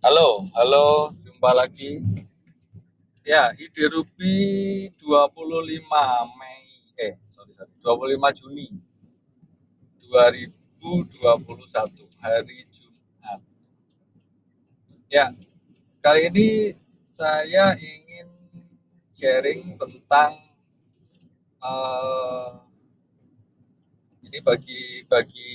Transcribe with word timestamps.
Halo, 0.00 0.48
halo, 0.56 1.12
jumpa 1.20 1.52
lagi. 1.52 2.00
Ya, 3.20 3.52
ide 3.52 3.84
Ruby 3.84 4.88
25 4.96 5.76
Mei, 6.40 6.64
eh, 6.96 7.20
sorry, 7.28 7.52
sorry, 7.52 8.16
25 8.16 8.32
Juni 8.32 8.80
2021, 10.08 12.08
hari 12.16 12.64
Jumat. 12.72 13.44
Ya, 15.12 15.36
kali 16.00 16.32
ini 16.32 16.48
saya 17.12 17.76
ingin 17.76 18.32
sharing 19.12 19.76
tentang 19.76 20.32
uh, 21.60 22.56
ini 24.24 24.40
bagi 24.40 25.04
bagi 25.12 25.52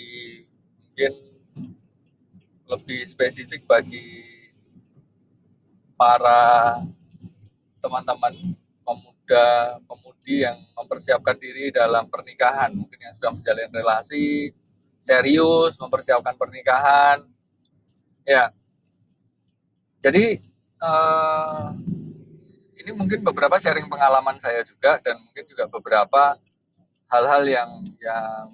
mungkin 0.85 1.13
lebih 2.69 3.01
spesifik 3.09 3.65
bagi 3.65 4.34
para 5.95 6.83
teman-teman 7.79 8.55
pemuda 8.85 9.47
pemudi 9.89 10.45
yang 10.45 10.61
mempersiapkan 10.77 11.35
diri 11.39 11.73
dalam 11.73 12.05
pernikahan. 12.07 12.71
Mungkin 12.75 12.99
yang 12.99 13.13
sudah 13.17 13.31
menjalin 13.33 13.71
relasi 13.73 14.53
serius 15.05 15.77
mempersiapkan 15.77 16.33
pernikahan. 16.33 17.21
Ya. 18.25 18.49
Jadi 20.01 20.41
uh, 20.81 21.73
ini 22.77 22.91
mungkin 22.93 23.25
beberapa 23.25 23.57
sharing 23.57 23.89
pengalaman 23.89 24.37
saya 24.37 24.61
juga 24.61 25.01
dan 25.01 25.17
mungkin 25.17 25.45
juga 25.49 25.65
beberapa 25.69 26.37
hal-hal 27.09 27.43
yang 27.45 27.71
yang 28.01 28.45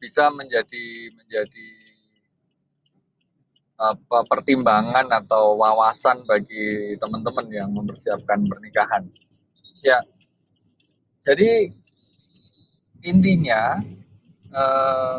bisa 0.00 0.32
menjadi 0.32 1.12
menjadi 1.16 1.68
apa 3.82 4.22
pertimbangan 4.30 5.10
atau 5.10 5.58
wawasan 5.58 6.22
bagi 6.22 6.94
teman-teman 7.02 7.46
yang 7.50 7.70
mempersiapkan 7.74 8.46
pernikahan. 8.46 9.10
Ya, 9.82 9.98
jadi 11.26 11.74
intinya 13.02 13.82
eh, 14.54 15.18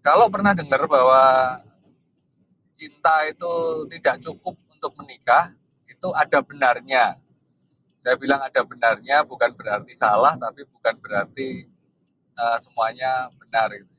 kalau 0.00 0.32
pernah 0.32 0.56
dengar 0.56 0.88
bahwa 0.88 1.60
cinta 2.80 3.28
itu 3.28 3.84
tidak 3.92 4.16
cukup 4.24 4.56
untuk 4.72 4.96
menikah, 4.96 5.52
itu 5.84 6.08
ada 6.16 6.40
benarnya. 6.40 7.20
Saya 8.00 8.16
bilang 8.16 8.40
ada 8.40 8.64
benarnya 8.64 9.20
bukan 9.28 9.52
berarti 9.52 9.92
salah, 9.92 10.40
tapi 10.40 10.64
bukan 10.64 10.96
berarti 10.96 11.68
uh, 12.32 12.56
semuanya 12.64 13.28
benar. 13.36 13.68
Gitu. 13.76 13.92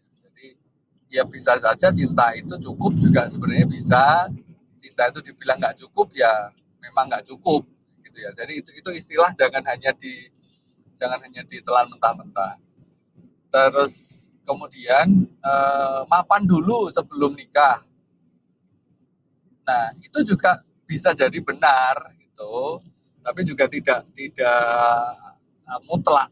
Ya 1.12 1.28
bisa 1.28 1.60
saja 1.60 1.92
cinta 1.92 2.32
itu 2.34 2.56
cukup 2.56 2.96
juga 2.98 3.28
sebenarnya 3.28 3.68
bisa. 3.68 4.04
Cinta 4.80 5.12
itu 5.12 5.20
dibilang 5.22 5.60
nggak 5.60 5.78
cukup 5.84 6.16
ya 6.16 6.56
memang 6.80 7.12
nggak 7.12 7.28
cukup 7.28 7.68
gitu 8.08 8.18
ya. 8.24 8.32
Jadi 8.32 8.64
itu 8.64 8.72
itu 8.72 8.90
istilah 8.96 9.36
jangan 9.36 9.62
hanya 9.68 9.92
di 9.92 10.32
jangan 10.96 11.20
hanya 11.20 11.44
ditelan 11.44 11.92
mentah-mentah. 11.92 12.56
Terus 13.52 13.94
kemudian 14.48 15.28
uh, 15.44 16.08
mapan 16.08 16.48
dulu 16.48 16.88
sebelum 16.96 17.36
nikah. 17.36 17.84
Nah 19.68 19.92
itu 20.00 20.24
juga 20.24 20.64
bisa 20.88 21.16
jadi 21.16 21.40
benar 21.40 22.16
gitu 22.20 22.84
tapi 23.24 23.48
juga 23.48 23.70
tidak 23.72 24.04
tidak 24.12 24.68
uh, 25.64 25.80
mutlak 25.88 26.28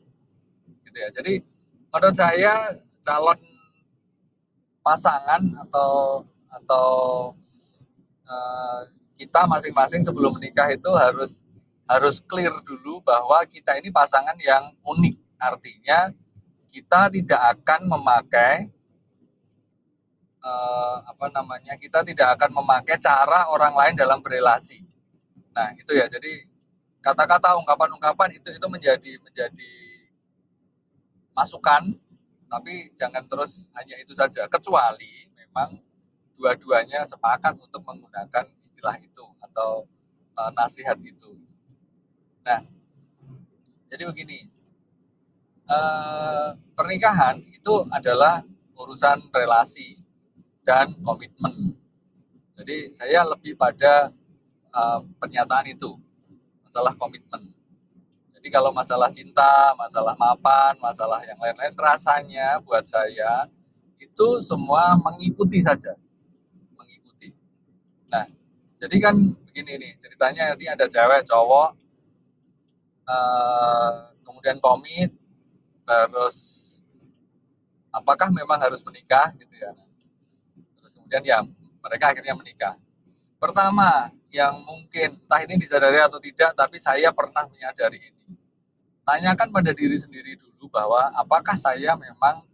gitu 0.83 0.97
ya 0.99 1.09
jadi 1.15 1.33
menurut 1.93 2.15
saya 2.17 2.75
calon 3.05 3.39
pasangan 4.89 5.41
atau 5.69 6.25
atau 6.49 6.87
uh, 8.25 8.81
kita 9.21 9.45
masing-masing 9.45 10.01
sebelum 10.01 10.33
menikah 10.41 10.65
itu 10.73 10.89
harus 10.97 11.45
harus 11.85 12.17
clear 12.25 12.53
dulu 12.65 12.97
bahwa 13.05 13.45
kita 13.45 13.77
ini 13.77 13.93
pasangan 13.93 14.33
yang 14.41 14.73
unik 14.81 15.13
artinya 15.37 16.09
kita 16.73 17.13
tidak 17.13 17.41
akan 17.53 17.85
memakai 17.85 18.69
uh, 20.41 21.05
apa 21.05 21.25
namanya 21.33 21.77
kita 21.77 22.01
tidak 22.01 22.33
akan 22.37 22.61
memakai 22.61 22.97
cara 22.97 23.49
orang 23.49 23.73
lain 23.77 23.93
dalam 23.93 24.21
berelasi. 24.21 24.81
Nah 25.53 25.73
itu 25.77 25.93
ya 25.93 26.09
jadi 26.09 26.45
kata-kata 27.01 27.57
ungkapan-ungkapan 27.61 28.41
itu 28.41 28.49
itu 28.53 28.67
menjadi 28.69 29.11
menjadi 29.21 29.73
masukan 31.33 31.95
tapi 32.49 32.91
jangan 32.97 33.23
terus 33.29 33.69
hanya 33.77 33.95
itu 34.01 34.17
saja 34.17 34.49
kecuali 34.49 35.29
memang 35.37 35.77
dua-duanya 36.35 37.05
sepakat 37.05 37.55
untuk 37.61 37.85
menggunakan 37.85 38.49
istilah 38.67 38.97
itu 38.97 39.25
atau 39.39 39.85
uh, 40.33 40.51
nasihat 40.57 40.97
itu. 40.99 41.37
Nah 42.43 42.65
jadi 43.89 44.09
begini 44.09 44.49
uh, 45.69 46.57
pernikahan 46.73 47.41
itu 47.53 47.85
adalah 47.93 48.41
urusan 48.73 49.29
relasi 49.29 49.99
dan 50.65 50.93
komitmen. 51.03 51.75
Jadi 52.59 52.91
saya 52.95 53.23
lebih 53.25 53.55
pada 53.55 54.11
uh, 54.71 55.01
pernyataan 55.19 55.73
itu, 55.73 55.97
masalah 56.63 56.93
komitmen. 56.95 57.58
Jadi 58.49 58.57
kalau 58.65 58.73
masalah 58.73 59.13
cinta, 59.13 59.77
masalah 59.77 60.17
mapan, 60.17 60.73
masalah 60.81 61.21
yang 61.21 61.37
lain-lain, 61.37 61.69
rasanya 61.77 62.57
buat 62.65 62.81
saya 62.81 63.45
itu 64.01 64.41
semua 64.41 64.97
mengikuti 64.97 65.61
saja, 65.61 65.93
mengikuti. 66.73 67.29
Nah, 68.09 68.25
jadi 68.81 68.95
kan 69.05 69.37
begini 69.45 69.77
nih 69.77 69.91
ceritanya 70.01 70.57
ini 70.57 70.65
ada 70.65 70.89
cewek, 70.89 71.29
cowok, 71.29 71.77
uh, 73.05 74.17
kemudian 74.25 74.57
komit, 74.57 75.13
terus 75.85 76.57
apakah 77.93 78.33
memang 78.33 78.57
harus 78.57 78.81
menikah 78.81 79.29
gitu 79.37 79.53
ya? 79.61 79.77
kemudian 80.89 81.21
ya 81.21 81.37
mereka 81.85 82.17
akhirnya 82.17 82.33
menikah. 82.33 82.73
Pertama, 83.37 84.09
yang 84.33 84.57
mungkin 84.65 85.21
entah 85.21 85.45
ini 85.45 85.53
disadari 85.61 86.01
atau 86.01 86.17
tidak, 86.17 86.57
tapi 86.57 86.81
saya 86.81 87.13
pernah 87.13 87.45
menyadari 87.45 88.09
ini. 88.09 88.38
Tanyakan 89.09 89.49
pada 89.49 89.73
diri 89.73 89.97
sendiri 89.97 90.37
dulu 90.37 90.69
bahwa 90.69 91.09
apakah 91.17 91.57
saya 91.57 91.97
memang 91.97 92.45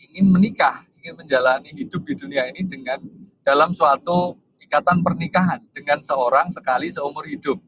ingin 0.00 0.24
menikah, 0.32 0.88
ingin 0.96 1.20
menjalani 1.20 1.68
hidup 1.76 2.00
di 2.08 2.16
dunia 2.16 2.48
ini 2.48 2.64
dengan 2.64 2.96
dalam 3.44 3.76
suatu 3.76 4.40
ikatan 4.56 5.04
pernikahan 5.04 5.60
dengan 5.76 6.00
seorang 6.00 6.48
sekali 6.48 6.88
seumur 6.88 7.28
hidup. 7.28 7.60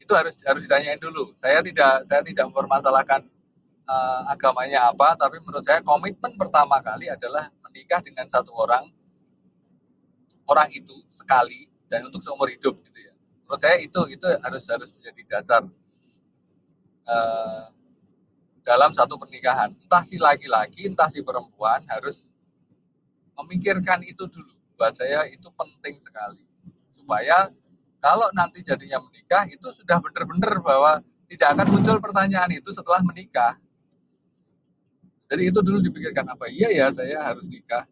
Itu 0.00 0.16
harus 0.16 0.40
harus 0.48 0.64
ditanyain 0.64 0.96
dulu. 0.96 1.36
Saya 1.36 1.60
tidak 1.60 2.08
saya 2.08 2.24
tidak 2.24 2.48
mempermasalahkan 2.48 3.28
uh, 3.84 4.32
agamanya 4.32 4.88
apa, 4.88 5.20
tapi 5.20 5.44
menurut 5.44 5.68
saya 5.68 5.84
komitmen 5.84 6.32
pertama 6.40 6.80
kali 6.80 7.12
adalah 7.12 7.52
menikah 7.68 8.00
dengan 8.00 8.24
satu 8.32 8.56
orang 8.56 8.88
orang 10.48 10.68
itu 10.72 10.96
sekali 11.12 11.68
dan 11.88 12.08
untuk 12.08 12.20
seumur 12.20 12.48
hidup 12.52 12.76
gitu 12.84 12.98
ya 13.00 13.12
menurut 13.44 13.60
saya 13.60 13.76
itu 13.80 14.00
itu 14.12 14.26
harus 14.40 14.64
harus 14.68 14.88
menjadi 14.92 15.22
dasar 15.28 15.62
uh, 17.08 17.68
dalam 18.64 18.90
satu 18.96 19.20
pernikahan. 19.20 19.72
Entah 19.76 20.02
si 20.02 20.16
laki-laki 20.16 20.88
entah 20.88 21.08
si 21.12 21.20
perempuan 21.20 21.84
harus 21.88 22.26
memikirkan 23.38 24.02
itu 24.04 24.24
dulu. 24.26 24.52
Buat 24.74 24.98
saya 24.98 25.28
itu 25.30 25.46
penting 25.54 26.00
sekali. 26.02 26.42
Supaya 26.98 27.52
kalau 28.02 28.28
nanti 28.34 28.64
jadinya 28.64 29.00
menikah 29.00 29.46
itu 29.48 29.70
sudah 29.72 30.00
benar-benar 30.02 30.60
bahwa 30.60 30.92
tidak 31.30 31.48
akan 31.56 31.66
muncul 31.72 31.96
pertanyaan 32.00 32.50
itu 32.52 32.68
setelah 32.74 33.00
menikah. 33.00 33.56
Jadi 35.30 35.48
itu 35.48 35.58
dulu 35.64 35.80
dipikirkan 35.80 36.28
apa 36.28 36.46
iya 36.52 36.68
ya 36.68 36.86
saya 36.92 37.20
harus 37.22 37.48
nikah. 37.48 37.88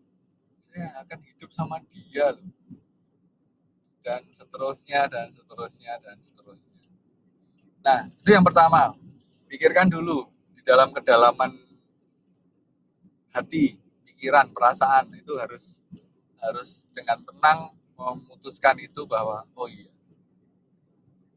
Saya 0.69 0.89
akan 1.05 1.19
hidup 1.33 1.51
sama 1.53 1.81
dia 1.93 2.33
loh. 2.33 2.49
Dan 4.03 4.27
seterusnya 4.35 5.07
dan 5.07 5.31
seterusnya 5.33 5.95
dan 6.03 6.17
seterusnya 6.19 6.72
nah 7.83 8.07
itu 8.07 8.31
yang 8.31 8.47
pertama 8.47 8.95
pikirkan 9.51 9.91
dulu 9.91 10.31
di 10.55 10.63
dalam 10.63 10.95
kedalaman 10.95 11.59
hati 13.35 13.77
pikiran 14.07 14.49
perasaan 14.55 15.11
itu 15.19 15.35
harus 15.37 15.75
harus 16.39 16.87
dengan 16.95 17.19
tenang 17.27 17.75
memutuskan 17.99 18.79
itu 18.79 19.03
bahwa 19.07 19.47
oh 19.55 19.67
iya 19.67 19.91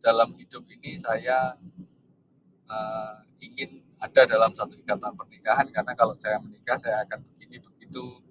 dalam 0.05 0.37
hidup 0.37 0.61
ini 0.69 1.01
saya 1.01 1.57
uh, 2.69 3.25
ingin 3.41 3.81
ada 3.97 4.21
dalam 4.29 4.53
satu 4.53 4.77
ikatan 4.77 5.17
pernikahan 5.17 5.65
karena 5.73 5.93
kalau 5.97 6.13
saya 6.21 6.37
menikah 6.37 6.77
saya 6.77 7.01
akan 7.09 7.25
begini 7.33 7.57
begitu 7.57 8.21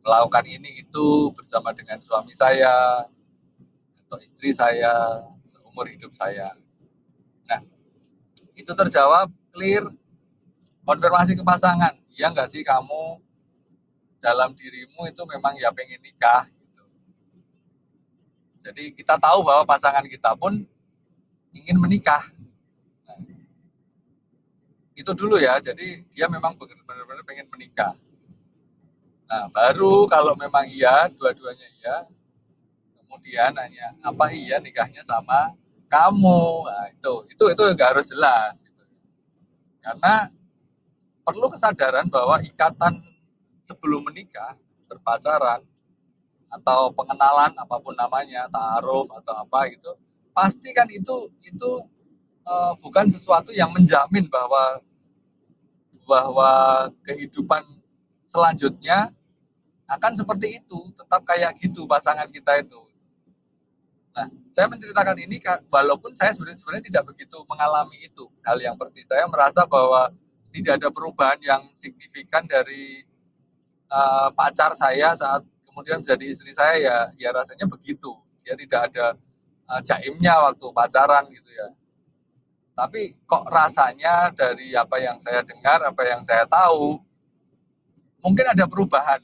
melakukan 0.00 0.48
ini 0.48 0.80
itu 0.80 1.28
bersama 1.36 1.76
dengan 1.76 2.00
suami 2.00 2.32
saya 2.32 3.04
atau 4.08 4.16
istri 4.24 4.56
saya 4.56 5.20
seumur 5.52 5.84
hidup 5.84 6.16
saya. 6.16 6.56
Itu 8.58 8.74
terjawab 8.74 9.30
clear 9.54 9.86
konfirmasi 10.82 11.38
ke 11.38 11.46
pasangan. 11.46 11.94
Ya 12.10 12.26
enggak 12.26 12.50
sih 12.50 12.66
kamu 12.66 13.22
dalam 14.18 14.50
dirimu 14.58 15.06
itu 15.06 15.22
memang 15.22 15.54
ya 15.54 15.70
pengen 15.70 16.02
nikah 16.02 16.50
gitu. 16.50 16.84
Jadi 18.66 18.90
kita 18.98 19.14
tahu 19.14 19.46
bahwa 19.46 19.62
pasangan 19.62 20.02
kita 20.10 20.34
pun 20.34 20.66
ingin 21.54 21.78
menikah. 21.78 22.26
Nah, 23.06 23.22
itu 24.98 25.10
dulu 25.14 25.38
ya. 25.38 25.62
Jadi 25.62 26.02
dia 26.10 26.26
memang 26.26 26.58
benar-benar 26.58 27.22
pengen 27.22 27.46
menikah. 27.46 27.94
Nah, 29.30 29.46
baru 29.54 30.10
kalau 30.10 30.34
memang 30.34 30.66
iya, 30.66 31.06
dua-duanya 31.14 31.68
iya, 31.78 31.96
kemudian 32.96 33.52
nanya 33.54 33.92
apa 34.00 34.32
iya 34.32 34.56
nikahnya 34.56 35.04
sama 35.04 35.52
kamu. 35.88 36.40
Nah, 36.68 36.86
itu 36.92 37.12
itu 37.32 37.44
itu 37.52 37.62
nggak 37.74 37.90
harus 37.96 38.06
jelas. 38.08 38.54
Gitu. 38.60 38.84
Karena 39.82 40.28
perlu 41.24 41.48
kesadaran 41.52 42.08
bahwa 42.08 42.40
ikatan 42.44 43.04
sebelum 43.64 44.04
menikah, 44.08 44.56
berpacaran, 44.88 45.60
atau 46.48 46.88
pengenalan 46.96 47.52
apa 47.56 47.76
pun 47.76 47.92
namanya 47.92 48.48
taaruf 48.48 49.08
atau 49.12 49.34
apa 49.44 49.68
gitu 49.68 49.92
pasti 50.32 50.72
kan 50.72 50.88
itu 50.88 51.28
itu 51.44 51.70
uh, 52.48 52.72
bukan 52.80 53.12
sesuatu 53.12 53.52
yang 53.52 53.68
menjamin 53.68 54.24
bahwa 54.32 54.80
bahwa 56.08 56.50
kehidupan 57.04 57.60
selanjutnya 58.32 59.12
akan 59.88 60.16
seperti 60.16 60.60
itu 60.60 60.78
tetap 60.96 61.20
kayak 61.28 61.52
gitu 61.60 61.84
pasangan 61.84 62.28
kita 62.32 62.64
itu 62.64 62.80
nah 64.18 64.26
saya 64.50 64.66
menceritakan 64.66 65.14
ini 65.22 65.38
walaupun 65.70 66.18
saya 66.18 66.34
sebenarnya 66.34 66.58
sebenarnya 66.58 66.90
tidak 66.90 67.04
begitu 67.14 67.38
mengalami 67.46 68.02
itu 68.02 68.26
hal 68.42 68.58
yang 68.58 68.74
persis 68.74 69.06
saya 69.06 69.30
merasa 69.30 69.62
bahwa 69.62 70.10
tidak 70.50 70.80
ada 70.82 70.88
perubahan 70.90 71.38
yang 71.44 71.62
signifikan 71.78 72.42
dari 72.48 73.04
uh, 73.92 74.32
pacar 74.32 74.72
saya 74.76 75.12
saat 75.14 75.44
kemudian 75.68 76.00
menjadi 76.00 76.24
istri 76.26 76.52
saya 76.56 76.76
ya 76.80 76.96
ya 77.14 77.30
rasanya 77.30 77.68
begitu. 77.68 78.16
Dia 78.44 78.56
tidak 78.56 78.80
ada 78.92 79.06
uh, 79.68 79.80
jaimnya 79.84 80.34
waktu 80.48 80.66
pacaran 80.72 81.24
gitu 81.28 81.50
ya. 81.52 81.68
Tapi 82.78 83.18
kok 83.26 83.44
rasanya 83.50 84.30
dari 84.32 84.72
apa 84.72 84.96
yang 85.02 85.18
saya 85.20 85.42
dengar 85.42 85.82
apa 85.82 86.02
yang 86.06 86.22
saya 86.22 86.46
tahu 86.46 87.02
mungkin 88.22 88.46
ada 88.46 88.64
perubahan 88.70 89.22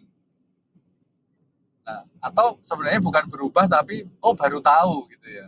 nah, 1.84 2.02
atau 2.18 2.58
sebenarnya 2.64 3.00
bukan 3.00 3.24
berubah 3.28 3.68
tapi 3.68 4.08
oh 4.20 4.34
baru 4.34 4.58
tahu 4.58 5.08
gitu 5.12 5.28
ya. 5.28 5.46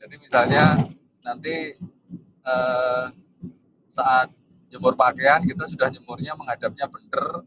Jadi 0.00 0.14
misalnya 0.20 0.64
nanti 1.24 1.78
uh, 2.44 3.08
saat 3.88 4.28
jemur 4.68 4.98
pakaian 4.98 5.40
kita 5.46 5.64
sudah 5.70 5.88
jemurnya 5.88 6.34
menghadapnya 6.34 6.90
bener 6.90 7.46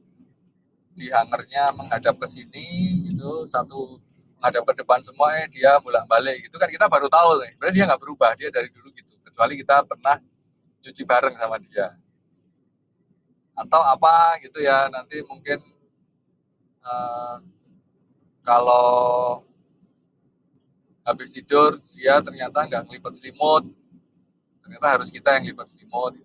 di 0.98 1.14
hangernya 1.14 1.76
menghadap 1.76 2.18
ke 2.18 2.26
sini 2.26 3.04
gitu 3.12 3.46
satu 3.46 4.02
menghadap 4.40 4.64
ke 4.66 4.74
depan 4.82 5.04
semua 5.06 5.38
eh 5.38 5.46
dia 5.52 5.78
bolak 5.78 6.10
balik 6.10 6.50
gitu 6.50 6.58
kan 6.58 6.72
kita 6.72 6.90
baru 6.90 7.06
tahu 7.06 7.44
nih 7.44 7.54
sebenarnya 7.54 7.76
dia 7.76 7.86
nggak 7.94 8.02
berubah 8.02 8.32
dia 8.34 8.50
dari 8.50 8.70
dulu 8.74 8.90
gitu 8.96 9.14
kecuali 9.28 9.54
kita 9.60 9.86
pernah 9.86 10.18
cuci 10.82 11.04
bareng 11.04 11.36
sama 11.36 11.60
dia. 11.60 11.94
Atau 13.58 13.82
apa 13.82 14.40
gitu 14.42 14.62
ya 14.62 14.88
nanti 14.88 15.20
mungkin 15.26 15.60
uh, 16.86 17.38
kalau 18.48 19.44
habis 21.04 21.28
tidur 21.36 21.84
dia 21.92 22.24
ternyata 22.24 22.64
nggak 22.64 22.88
ngelipet 22.88 23.20
selimut. 23.20 23.68
Ternyata 24.64 24.88
harus 24.88 25.12
kita 25.12 25.36
yang 25.36 25.52
lipat 25.52 25.68
selimut. 25.68 26.16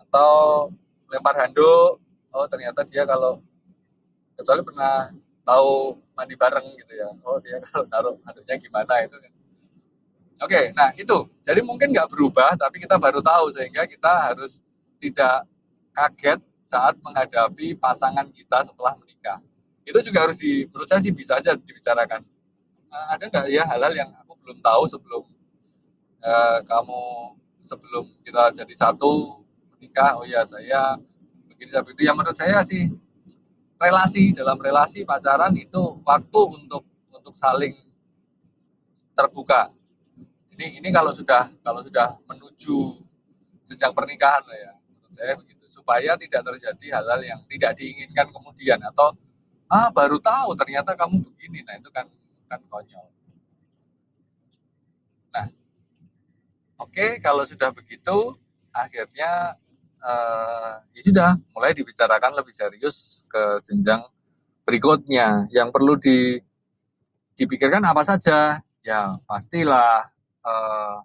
Atau 0.00 0.72
lempar 1.12 1.36
handuk. 1.44 2.00
Oh 2.32 2.48
ternyata 2.48 2.88
dia 2.88 3.04
kalau 3.04 3.44
kecuali 4.40 4.64
pernah 4.64 5.12
tahu 5.44 6.00
mandi 6.16 6.40
bareng 6.40 6.64
gitu 6.80 6.92
ya. 6.96 7.12
Oh 7.20 7.36
dia 7.36 7.60
kalau 7.68 7.84
naruh 7.92 8.16
aduknya 8.24 8.56
gimana 8.56 9.04
itu 9.04 9.16
kan. 9.20 9.32
Oke 10.40 10.72
nah 10.72 10.88
itu. 10.96 11.28
Jadi 11.44 11.60
mungkin 11.60 11.92
nggak 11.92 12.08
berubah 12.08 12.56
tapi 12.56 12.80
kita 12.80 12.96
baru 12.96 13.20
tahu 13.20 13.52
sehingga 13.52 13.84
kita 13.84 14.32
harus 14.32 14.56
tidak 14.96 15.44
kaget 15.92 16.40
saat 16.72 16.96
menghadapi 17.04 17.76
pasangan 17.76 18.32
kita 18.32 18.64
setelah 18.64 18.96
menikah 18.96 19.44
itu 19.82 19.98
juga 20.06 20.18
harus 20.28 20.36
di 20.38 20.66
menurut 20.70 20.86
saya 20.86 21.00
sih 21.02 21.10
bisa 21.10 21.38
aja 21.38 21.58
dibicarakan. 21.58 22.22
Nah, 22.92 23.04
ada 23.16 23.24
nggak 23.26 23.46
ya 23.50 23.66
hal-hal 23.66 23.92
yang 23.96 24.10
aku 24.22 24.38
belum 24.42 24.58
tahu 24.62 24.82
sebelum 24.86 25.22
uh, 26.22 26.58
kamu 26.62 27.02
sebelum 27.66 28.04
kita 28.22 28.54
jadi 28.62 28.74
satu 28.78 29.42
menikah? 29.74 30.22
Oh 30.22 30.26
ya 30.26 30.46
saya 30.46 30.98
begini 31.50 31.74
itu. 31.74 32.02
Yang 32.06 32.16
menurut 32.16 32.38
saya 32.38 32.62
sih 32.62 32.94
relasi 33.80 34.30
dalam 34.30 34.60
relasi 34.62 35.02
pacaran 35.02 35.50
itu 35.58 35.98
waktu 36.06 36.40
untuk 36.62 36.86
untuk 37.10 37.34
saling 37.34 37.74
terbuka. 39.18 39.74
Ini 40.54 40.78
ini 40.78 40.88
kalau 40.94 41.10
sudah 41.10 41.50
kalau 41.66 41.82
sudah 41.82 42.22
menuju 42.30 43.02
sejak 43.66 43.90
pernikahan 43.90 44.46
ya. 44.54 44.72
Menurut 44.78 45.14
saya 45.18 45.34
begitu. 45.34 45.58
Supaya 45.72 46.14
tidak 46.14 46.46
terjadi 46.46 47.02
hal-hal 47.02 47.20
yang 47.26 47.40
tidak 47.50 47.74
diinginkan 47.74 48.30
kemudian 48.30 48.78
atau 48.86 49.18
ah 49.72 49.88
baru 49.88 50.20
tahu 50.20 50.52
ternyata 50.52 50.92
kamu 50.92 51.24
begini. 51.24 51.64
Nah 51.64 51.80
itu 51.80 51.88
kan 51.88 52.04
kan 52.44 52.60
konyol. 52.68 53.08
Nah 55.32 55.48
oke 56.76 56.92
okay, 56.92 57.10
kalau 57.24 57.48
sudah 57.48 57.72
begitu 57.72 58.36
akhirnya 58.68 59.56
uh, 60.04 60.84
ya 60.92 61.00
sudah 61.00 61.30
mulai 61.56 61.72
dibicarakan 61.72 62.36
lebih 62.36 62.52
serius 62.52 63.24
ke 63.32 63.64
jenjang 63.64 64.04
berikutnya. 64.68 65.48
Yang 65.48 65.68
perlu 65.72 65.96
di 65.96 66.36
dipikirkan 67.40 67.80
apa 67.88 68.04
saja? 68.04 68.60
Ya 68.84 69.16
pastilah 69.24 70.12
uh, 70.44 71.00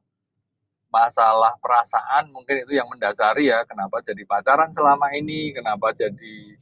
masalah 0.91 1.55
perasaan 1.61 2.31
mungkin 2.33 2.67
itu 2.67 2.75
yang 2.75 2.89
mendasari 2.89 3.47
ya 3.53 3.63
kenapa 3.63 4.01
jadi 4.01 4.23
pacaran 4.25 4.71
selama 4.73 5.13
ini 5.13 5.53
kenapa 5.53 5.93
jadi 5.93 6.57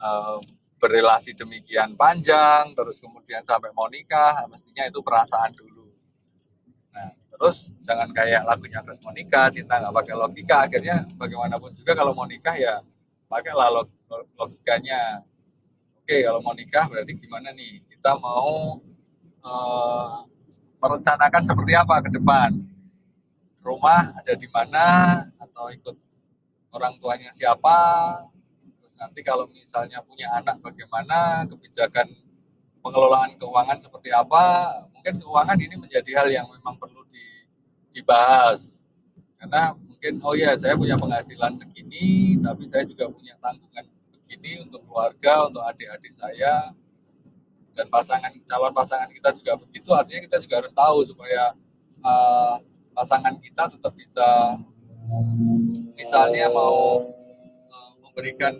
uh, 0.00 0.40
berrelasi 0.76 1.32
demikian 1.32 1.96
panjang 1.96 2.76
terus 2.76 3.00
kemudian 3.00 3.40
sampai 3.42 3.72
mau 3.72 3.88
nikah 3.88 4.44
mestinya 4.48 4.84
itu 4.84 5.00
perasaan 5.00 5.56
dulu. 5.56 5.88
Nah 6.92 7.10
terus 7.32 7.72
jangan 7.84 8.12
kayak 8.12 8.44
lagunya 8.44 8.84
Chris 8.84 9.00
Monica 9.00 9.48
cinta 9.48 9.80
nggak 9.80 9.94
pakai 9.96 10.14
logika 10.14 10.56
akhirnya 10.68 11.08
bagaimanapun 11.16 11.72
juga 11.72 11.92
kalau 11.96 12.12
mau 12.12 12.28
nikah 12.28 12.56
ya 12.56 12.84
pakailah 13.32 13.68
log 13.72 13.88
logikanya. 14.36 15.24
Oke 16.04 16.22
kalau 16.22 16.38
mau 16.44 16.54
nikah 16.54 16.86
berarti 16.86 17.12
gimana 17.18 17.50
nih? 17.56 17.82
Kita 17.90 18.14
mau 18.20 18.78
uh, 19.42 20.22
merencanakan 20.78 21.42
seperti 21.42 21.72
apa 21.74 22.04
ke 22.04 22.10
depan? 22.14 22.52
Rumah 23.64 24.22
ada 24.22 24.32
di 24.38 24.46
mana? 24.52 24.86
Atau 25.42 25.72
ikut 25.74 25.96
orang 26.70 27.00
tuanya 27.00 27.32
siapa 27.32 27.80
nanti 28.96 29.20
kalau 29.20 29.44
misalnya 29.52 30.00
punya 30.04 30.28
anak 30.36 30.60
bagaimana 30.60 31.44
kebijakan 31.48 32.08
pengelolaan 32.80 33.36
keuangan 33.36 33.78
seperti 33.80 34.10
apa? 34.12 34.72
Mungkin 34.94 35.18
keuangan 35.18 35.58
ini 35.58 35.74
menjadi 35.74 36.10
hal 36.22 36.28
yang 36.32 36.46
memang 36.48 36.78
perlu 36.78 37.02
dibahas. 37.92 38.84
Karena 39.36 39.76
mungkin 39.76 40.20
oh 40.24 40.34
ya 40.36 40.56
saya 40.56 40.76
punya 40.76 40.96
penghasilan 40.96 41.56
segini 41.60 42.40
tapi 42.40 42.68
saya 42.72 42.84
juga 42.88 43.08
punya 43.12 43.36
tanggungan 43.40 43.84
begini 44.12 44.64
untuk 44.64 44.84
keluarga 44.88 45.48
untuk 45.48 45.62
adik-adik 45.64 46.14
saya. 46.16 46.72
Dan 47.76 47.92
pasangan 47.92 48.32
calon 48.48 48.72
pasangan 48.72 49.12
kita 49.12 49.36
juga 49.36 49.52
begitu. 49.60 49.92
Artinya 49.92 50.20
kita 50.24 50.36
juga 50.40 50.54
harus 50.64 50.72
tahu 50.72 51.04
supaya 51.04 51.52
uh, 52.00 52.56
pasangan 52.96 53.36
kita 53.44 53.68
tetap 53.76 53.92
bisa 53.92 54.56
misalnya 55.94 56.48
mau 56.50 57.04
uh, 57.70 57.92
memberikan 58.00 58.56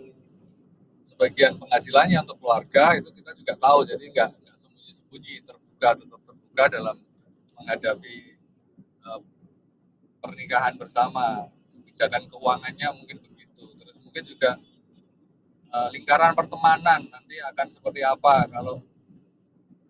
sebagian 1.17 1.57
penghasilannya 1.57 2.21
untuk 2.21 2.37
keluarga 2.37 2.93
itu 2.93 3.09
kita 3.09 3.33
juga 3.33 3.53
tahu. 3.57 3.89
Jadi 3.89 4.05
nggak 4.13 4.29
sembunyi-sembunyi 4.37 5.33
terbuka 5.49 5.89
tetap 5.97 6.21
terbuka 6.21 6.63
dalam 6.69 6.97
menghadapi 7.57 8.37
Eh, 9.07 9.21
pernikahan 10.19 10.75
bersama. 10.75 11.47
Kebijakan 11.71 12.27
keuangannya 12.27 12.87
mungkin 12.93 13.17
begitu. 13.23 13.63
Terus 13.79 13.95
mungkin 14.03 14.23
juga 14.27 14.51
uh, 15.71 15.89
lingkaran 15.95 16.35
pertemanan 16.35 17.07
nanti 17.07 17.39
akan 17.41 17.67
seperti 17.71 18.03
apa. 18.03 18.45
Kalau 18.51 18.83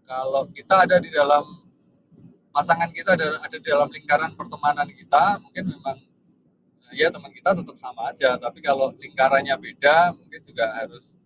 kalau 0.07 0.43
kita 0.53 0.87
ada 0.87 1.01
di 1.01 1.09
dalam 1.11 1.43
pasangan 2.53 2.93
kita 2.93 3.17
ada 3.17 3.43
ada 3.43 3.55
di 3.59 3.67
dalam 3.67 3.89
lingkaran 3.91 4.31
pertemanan 4.39 4.87
kita 4.87 5.41
mungkin 5.43 5.63
memang 5.67 5.97
ya 6.95 7.11
teman 7.11 7.31
kita 7.33 7.57
tetap 7.57 7.75
sama 7.81 8.13
aja. 8.13 8.37
Tapi 8.37 8.59
kalau 8.61 8.93
lingkarannya 8.95 9.55
beda 9.57 10.13
mungkin 10.15 10.41
juga 10.45 10.69
harus 10.79 11.16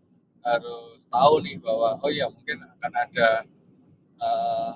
harus 0.41 1.05
tahu 1.05 1.33
nih 1.45 1.57
bahwa 1.61 1.97
oh 2.01 2.11
ya 2.11 2.25
mungkin 2.29 2.65
akan 2.77 2.91
ada 2.97 3.29
uh, 4.17 4.71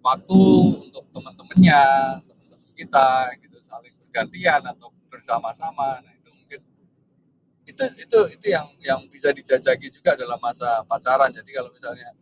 waktu 0.00 0.40
untuk 0.88 1.04
teman-temannya 1.12 1.82
teman-teman 2.24 2.72
kita 2.72 3.08
gitu 3.44 3.58
saling 3.68 3.92
bergantian 4.08 4.64
atau 4.64 4.88
bersama-sama. 5.12 6.00
Nah 6.00 6.12
itu 6.16 6.30
mungkin 6.32 6.60
itu 7.68 7.84
itu 8.00 8.18
itu 8.40 8.46
yang 8.48 8.66
yang 8.80 9.00
bisa 9.12 9.30
dijajaki 9.36 9.92
juga 9.92 10.16
dalam 10.16 10.40
masa 10.40 10.80
pacaran. 10.88 11.28
Jadi 11.28 11.50
kalau 11.52 11.70
misalnya 11.76 12.16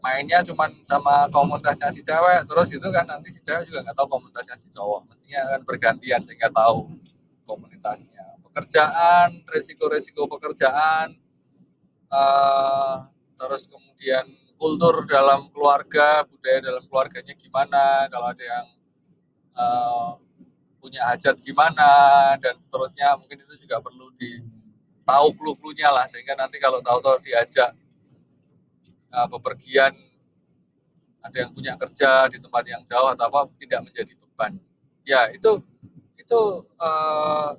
mainnya 0.00 0.40
cuman 0.40 0.72
sama 0.88 1.28
komunitasnya 1.28 1.92
si 1.92 2.00
cewek 2.00 2.48
terus 2.48 2.72
itu 2.72 2.88
kan 2.88 3.04
nanti 3.04 3.36
si 3.36 3.40
cewek 3.44 3.68
juga 3.68 3.84
nggak 3.84 3.96
tahu 4.00 4.08
komunitasnya 4.08 4.56
si 4.56 4.68
cowok. 4.72 5.12
Mestinya 5.12 5.40
akan 5.52 5.60
bergantian 5.68 6.20
sehingga 6.24 6.48
tahu 6.48 6.88
komunitasnya. 7.44 8.40
Pekerjaan 8.48 9.44
resiko-resiko 9.44 10.24
pekerjaan 10.26 11.14
uh, 12.10 13.06
terus 13.40 13.64
kemudian 13.70 14.26
kultur 14.60 15.08
dalam 15.08 15.48
keluarga 15.54 16.26
budaya 16.28 16.60
dalam 16.60 16.84
keluarganya 16.84 17.32
gimana 17.38 18.10
kalau 18.12 18.26
ada 18.28 18.44
yang 18.44 18.66
uh, 19.56 20.10
punya 20.80 21.00
hajat 21.08 21.40
gimana 21.40 21.88
dan 22.40 22.56
seterusnya 22.60 23.16
mungkin 23.16 23.40
itu 23.40 23.64
juga 23.64 23.80
perlu 23.80 24.12
di 24.20 24.44
tahu 25.08 25.32
clue-cluenya 25.34 25.88
lah 25.88 26.06
sehingga 26.12 26.36
nanti 26.36 26.60
kalau 26.60 26.84
tahu-tahu 26.84 27.24
diajak 27.24 27.72
uh, 29.12 29.26
bepergian 29.28 29.96
ada 31.20 31.36
yang 31.36 31.52
punya 31.52 31.76
kerja 31.76 32.32
di 32.32 32.40
tempat 32.40 32.64
yang 32.64 32.82
jauh 32.88 33.12
atau 33.12 33.28
apa 33.28 33.40
tidak 33.60 33.80
menjadi 33.84 34.12
beban. 34.16 34.56
Ya 35.04 35.28
itu 35.32 35.60
itu 36.16 36.40
hal 36.80 36.88
eh, 36.88 37.52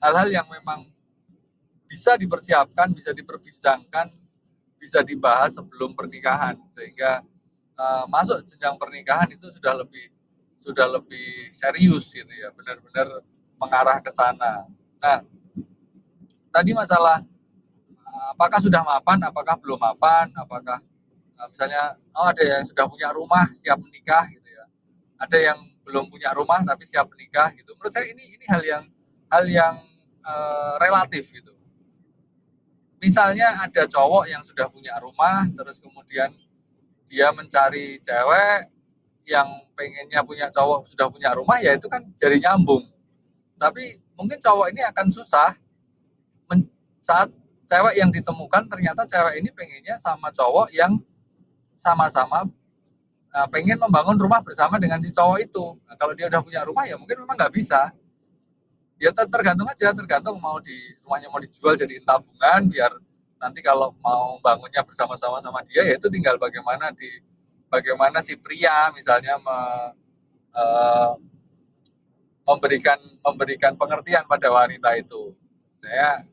hal-hal 0.00 0.28
yang 0.32 0.46
memang 0.48 0.88
bisa 1.90 2.14
dipersiapkan 2.14 2.94
bisa 2.94 3.10
diperbincangkan 3.10 4.14
bisa 4.78 5.02
dibahas 5.02 5.58
sebelum 5.58 5.92
pernikahan 5.92 6.54
sehingga 6.72 7.26
uh, 7.74 8.06
masuk 8.06 8.46
jenjang 8.46 8.78
pernikahan 8.78 9.28
itu 9.34 9.50
sudah 9.50 9.74
lebih 9.82 10.06
sudah 10.62 10.86
lebih 10.86 11.50
serius 11.50 12.06
gitu 12.14 12.30
ya 12.30 12.54
benar-benar 12.54 13.26
mengarah 13.58 13.98
ke 13.98 14.14
sana 14.14 14.70
nah 15.02 15.26
tadi 16.54 16.70
masalah 16.70 17.26
apakah 18.30 18.58
sudah 18.62 18.82
mapan, 18.82 19.18
apakah 19.26 19.54
belum 19.58 19.78
mapan, 19.80 20.30
apakah 20.38 20.78
uh, 21.38 21.46
misalnya 21.50 21.96
oh 22.14 22.26
ada 22.28 22.42
yang 22.42 22.62
sudah 22.66 22.84
punya 22.86 23.08
rumah 23.14 23.46
siap 23.58 23.78
menikah 23.80 24.24
gitu 24.30 24.48
ya, 24.48 24.64
ada 25.18 25.38
yang 25.38 25.58
belum 25.86 26.08
punya 26.12 26.30
rumah 26.36 26.62
tapi 26.62 26.86
siap 26.86 27.10
menikah 27.10 27.50
gitu. 27.56 27.74
Menurut 27.74 27.92
saya 27.92 28.06
ini 28.10 28.36
ini 28.38 28.44
hal 28.46 28.62
yang 28.62 28.84
hal 29.30 29.44
yang 29.46 29.74
uh, 30.22 30.74
relatif 30.78 31.30
gitu. 31.32 31.54
Misalnya 33.00 33.64
ada 33.64 33.88
cowok 33.88 34.28
yang 34.28 34.44
sudah 34.44 34.68
punya 34.68 34.94
rumah, 35.00 35.48
terus 35.56 35.80
kemudian 35.80 36.36
dia 37.08 37.32
mencari 37.32 37.98
cewek 38.04 38.68
yang 39.24 39.48
pengennya 39.72 40.20
punya 40.20 40.52
cowok 40.52 40.86
sudah 40.92 41.08
punya 41.08 41.32
rumah, 41.32 41.58
ya 41.64 41.74
itu 41.74 41.88
kan 41.88 42.04
jadi 42.20 42.36
nyambung. 42.44 42.84
Tapi 43.56 43.98
mungkin 44.14 44.36
cowok 44.38 44.72
ini 44.72 44.84
akan 44.84 45.08
susah 45.08 45.56
saat 47.10 47.28
cewek 47.66 47.98
yang 47.98 48.10
ditemukan 48.14 48.70
ternyata 48.70 49.02
cewek 49.02 49.42
ini 49.42 49.50
pengennya 49.50 49.98
sama 49.98 50.30
cowok 50.30 50.70
yang 50.70 50.94
sama-sama 51.74 52.46
uh, 53.34 53.46
pengen 53.50 53.82
membangun 53.82 54.14
rumah 54.14 54.38
bersama 54.38 54.78
dengan 54.78 55.02
si 55.02 55.10
cowok 55.10 55.38
itu. 55.42 55.74
Nah, 55.90 55.98
kalau 55.98 56.14
dia 56.14 56.30
udah 56.30 56.38
punya 56.38 56.62
rumah 56.62 56.86
ya 56.86 56.94
mungkin 56.94 57.26
memang 57.26 57.34
nggak 57.34 57.50
bisa. 57.50 57.90
Ya 59.00 59.10
tergantung 59.16 59.64
aja, 59.64 59.96
tergantung 59.96 60.36
mau 60.36 60.60
di 60.60 60.76
rumahnya 61.00 61.32
mau 61.32 61.40
dijual 61.40 61.72
jadi 61.72 62.04
tabungan 62.04 62.68
biar 62.68 62.92
nanti 63.40 63.64
kalau 63.64 63.96
mau 64.04 64.36
bangunnya 64.44 64.84
bersama-sama 64.84 65.40
sama 65.40 65.64
dia 65.64 65.80
ya 65.80 65.96
itu 65.96 66.12
tinggal 66.12 66.36
bagaimana 66.36 66.92
di 66.92 67.08
bagaimana 67.72 68.20
si 68.20 68.36
pria 68.36 68.92
misalnya 68.92 69.40
me, 69.40 69.58
uh, 70.52 71.16
memberikan 72.44 73.00
memberikan 73.24 73.72
pengertian 73.80 74.28
pada 74.28 74.52
wanita 74.52 74.92
itu. 75.00 75.32
Saya 75.80 76.28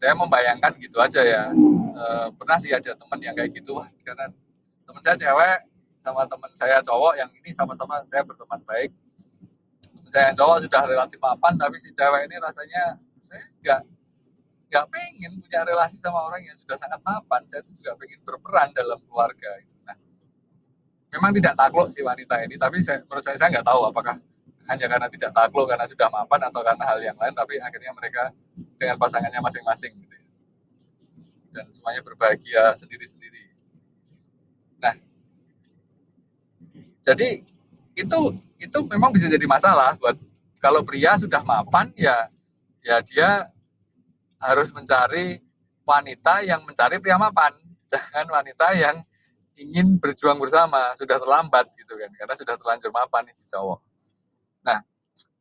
saya 0.00 0.12
membayangkan 0.14 0.72
gitu 0.76 1.00
aja 1.00 1.20
ya 1.24 1.44
e, 1.96 2.04
pernah 2.36 2.56
sih 2.60 2.72
ada 2.72 2.92
teman 2.92 3.18
yang 3.20 3.32
kayak 3.32 3.50
gitu 3.56 3.80
karena 4.04 4.28
teman 4.84 5.02
saya 5.02 5.16
cewek 5.16 5.58
sama 6.04 6.22
teman 6.28 6.50
saya 6.54 6.76
cowok 6.84 7.14
yang 7.16 7.30
ini 7.42 7.50
sama-sama 7.56 8.04
saya 8.06 8.22
berteman 8.22 8.60
baik 8.68 8.92
saya 10.16 10.32
yang 10.32 10.36
cowok 10.40 10.64
sudah 10.64 10.82
relatif 10.88 11.20
mapan 11.20 11.52
tapi 11.60 11.76
si 11.84 11.92
cewek 11.92 12.24
ini 12.24 12.40
rasanya 12.40 12.96
saya 13.20 13.44
nggak 13.60 13.80
nggak 14.72 14.84
pengen 14.88 15.32
punya 15.44 15.60
relasi 15.68 16.00
sama 16.00 16.24
orang 16.24 16.40
yang 16.40 16.56
sudah 16.56 16.74
sangat 16.80 16.98
mapan. 17.04 17.44
Saya 17.52 17.60
tuh 17.60 17.76
juga 17.76 17.92
pengen 18.00 18.24
berperan 18.24 18.72
dalam 18.72 18.96
keluarga 19.04 19.60
nah 19.84 19.92
memang 21.12 21.36
tidak 21.36 21.52
takluk 21.52 21.92
si 21.92 22.00
wanita 22.00 22.40
ini 22.48 22.56
tapi 22.56 22.80
saya, 22.80 23.04
menurut 23.04 23.24
saya 23.28 23.36
saya 23.36 23.60
nggak 23.60 23.68
tahu 23.68 23.92
apakah 23.92 24.16
hanya 24.72 24.86
karena 24.88 25.08
tidak 25.12 25.30
takluk 25.36 25.66
karena 25.68 25.84
sudah 25.84 26.08
mapan 26.08 26.40
atau 26.48 26.60
karena 26.64 26.84
hal 26.88 26.98
yang 27.04 27.16
lain 27.20 27.34
tapi 27.36 27.60
akhirnya 27.60 27.92
mereka 27.92 28.22
dengan 28.80 28.96
pasangannya 28.96 29.40
masing-masing 29.44 29.92
gitu 30.00 30.16
ya. 30.16 30.24
dan 31.60 31.64
semuanya 31.76 32.00
berbahagia 32.00 32.72
sendiri-sendiri. 32.80 33.52
Nah 34.80 34.96
jadi 37.04 37.44
itu 38.00 38.20
itu 38.56 38.78
memang 38.88 39.12
bisa 39.12 39.28
jadi 39.28 39.44
masalah 39.44 39.96
buat 40.00 40.16
kalau 40.60 40.82
pria 40.82 41.16
sudah 41.20 41.44
mapan 41.44 41.92
ya 41.94 42.32
ya 42.80 43.02
dia 43.04 43.50
harus 44.40 44.70
mencari 44.72 45.40
wanita 45.86 46.42
yang 46.42 46.66
mencari 46.66 46.98
pria 46.98 47.16
mapan. 47.16 47.54
Jangan 47.92 48.26
wanita 48.28 48.66
yang 48.74 48.96
ingin 49.56 49.96
berjuang 49.96 50.36
bersama 50.36 50.92
sudah 51.00 51.16
terlambat 51.16 51.72
gitu 51.80 51.96
kan 51.96 52.10
karena 52.12 52.34
sudah 52.36 52.54
terlanjur 52.60 52.92
mapan 52.92 53.24
si 53.32 53.44
cowok. 53.48 53.80
Nah, 54.66 54.84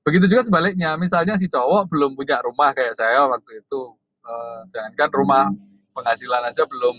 begitu 0.07 0.31
juga 0.31 0.47
sebaliknya, 0.47 0.95
misalnya 0.95 1.35
si 1.35 1.51
cowok 1.51 1.91
belum 1.91 2.15
punya 2.15 2.39
rumah 2.39 2.71
kayak 2.71 2.95
saya 2.95 3.27
waktu 3.27 3.59
itu, 3.59 3.81
eh, 4.23 4.59
jangankan 4.71 5.09
rumah 5.11 5.43
penghasilan 5.91 6.47
aja 6.47 6.63
belum 6.63 6.95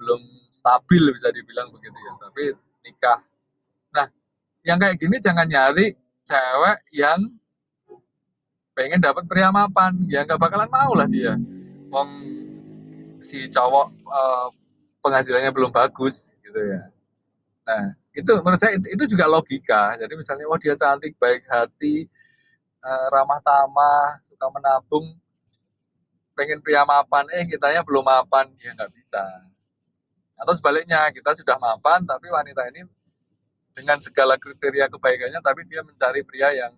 belum 0.00 0.20
stabil 0.58 1.02
bisa 1.14 1.28
dibilang 1.30 1.70
begitu 1.70 1.94
ya, 1.94 2.12
tapi 2.18 2.44
nikah. 2.82 3.20
Yang 4.66 4.78
kayak 4.80 4.96
gini 5.00 5.16
jangan 5.22 5.46
nyari 5.48 5.96
cewek 6.28 6.78
yang 6.92 7.20
pengen 8.76 9.00
dapat 9.02 9.24
pria 9.26 9.50
mapan, 9.52 9.96
ya 10.08 10.24
nggak 10.24 10.40
bakalan 10.40 10.70
mau 10.70 10.92
lah 10.94 11.08
dia. 11.08 11.36
Wong 11.90 12.10
si 13.24 13.48
cowok 13.50 13.88
eh, 13.92 14.48
penghasilannya 15.00 15.50
belum 15.52 15.72
bagus 15.72 16.32
gitu 16.44 16.60
ya. 16.60 16.82
Nah, 17.66 17.94
itu 18.10 18.32
menurut 18.42 18.58
saya 18.58 18.74
itu, 18.74 19.04
juga 19.06 19.30
logika 19.30 19.94
jadi 19.94 20.12
misalnya 20.18 20.50
wah 20.50 20.58
dia 20.58 20.74
cantik 20.74 21.14
baik 21.14 21.46
hati 21.46 22.10
uh, 22.82 23.06
ramah 23.14 23.38
tamah 23.38 24.18
suka 24.26 24.46
menabung 24.50 25.14
pengen 26.34 26.58
pria 26.58 26.82
mapan 26.82 27.30
eh 27.30 27.46
kitanya 27.46 27.86
belum 27.86 28.02
mapan 28.02 28.50
ya 28.58 28.74
nggak 28.74 28.90
bisa 28.90 29.22
atau 30.34 30.52
sebaliknya 30.58 31.06
kita 31.14 31.38
sudah 31.38 31.54
mapan 31.62 32.02
tapi 32.02 32.26
wanita 32.26 32.66
ini 32.74 32.82
dengan 33.80 33.96
segala 34.04 34.36
kriteria 34.36 34.92
kebaikannya 34.92 35.40
tapi 35.40 35.64
dia 35.64 35.80
mencari 35.80 36.20
pria 36.20 36.52
yang 36.52 36.72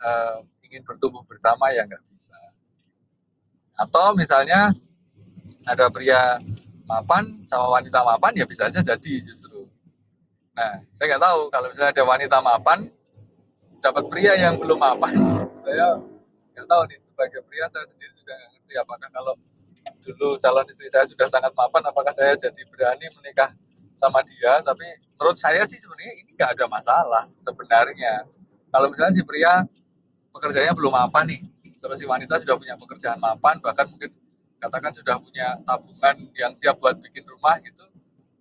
uh, 0.00 0.40
ingin 0.64 0.80
bertumbuh 0.88 1.20
bersama 1.28 1.68
ya 1.76 1.84
nggak 1.84 2.00
bisa. 2.08 2.32
Atau 3.76 4.16
misalnya 4.16 4.72
ada 5.68 5.92
pria 5.92 6.40
mapan 6.88 7.44
sama 7.46 7.76
wanita 7.76 8.00
mapan 8.00 8.32
ya 8.32 8.48
bisa 8.48 8.72
aja 8.72 8.80
jadi 8.80 9.14
justru. 9.20 9.68
Nah, 10.56 10.80
saya 10.96 11.06
nggak 11.12 11.22
tahu 11.22 11.40
kalau 11.52 11.66
misalnya 11.68 11.92
ada 11.92 12.04
wanita 12.08 12.36
mapan 12.40 12.78
dapat 13.84 14.04
pria 14.08 14.32
yang 14.40 14.56
belum 14.56 14.80
mapan, 14.80 15.12
saya 15.68 16.00
nggak 16.56 16.66
tahu 16.66 16.82
nih 16.88 16.98
sebagai 17.04 17.40
pria 17.44 17.66
saya 17.68 17.84
sendiri 17.92 18.12
juga 18.16 18.32
nggak 18.32 18.50
ngerti 18.56 18.74
apakah 18.80 19.08
kalau 19.12 19.34
dulu 20.02 20.28
calon 20.38 20.66
istri 20.66 20.88
saya 20.90 21.06
sudah 21.06 21.28
sangat 21.30 21.52
mapan, 21.54 21.82
apakah 21.84 22.12
saya 22.16 22.34
jadi 22.34 22.62
berani 22.72 23.06
menikah 23.20 23.50
sama 24.02 24.26
dia? 24.26 24.58
Tapi 24.66 24.82
menurut 25.14 25.38
saya 25.38 25.62
sih 25.70 25.78
sebenarnya 25.78 26.12
ini 26.18 26.30
nggak 26.34 26.50
ada 26.58 26.66
masalah 26.66 27.24
sebenarnya. 27.46 28.26
Kalau 28.74 28.90
misalnya 28.90 29.14
si 29.14 29.22
pria 29.22 29.62
pekerjaannya 30.34 30.74
belum 30.74 30.90
mapan 30.90 31.24
nih, 31.30 31.42
terus 31.78 32.02
si 32.02 32.06
wanita 32.08 32.42
sudah 32.42 32.58
punya 32.58 32.74
pekerjaan 32.74 33.22
mapan, 33.22 33.62
bahkan 33.62 33.86
mungkin 33.86 34.10
katakan 34.58 34.90
sudah 34.96 35.20
punya 35.22 35.60
tabungan 35.62 36.26
yang 36.34 36.56
siap 36.58 36.80
buat 36.82 36.98
bikin 36.98 37.26
rumah 37.28 37.60
gitu, 37.60 37.84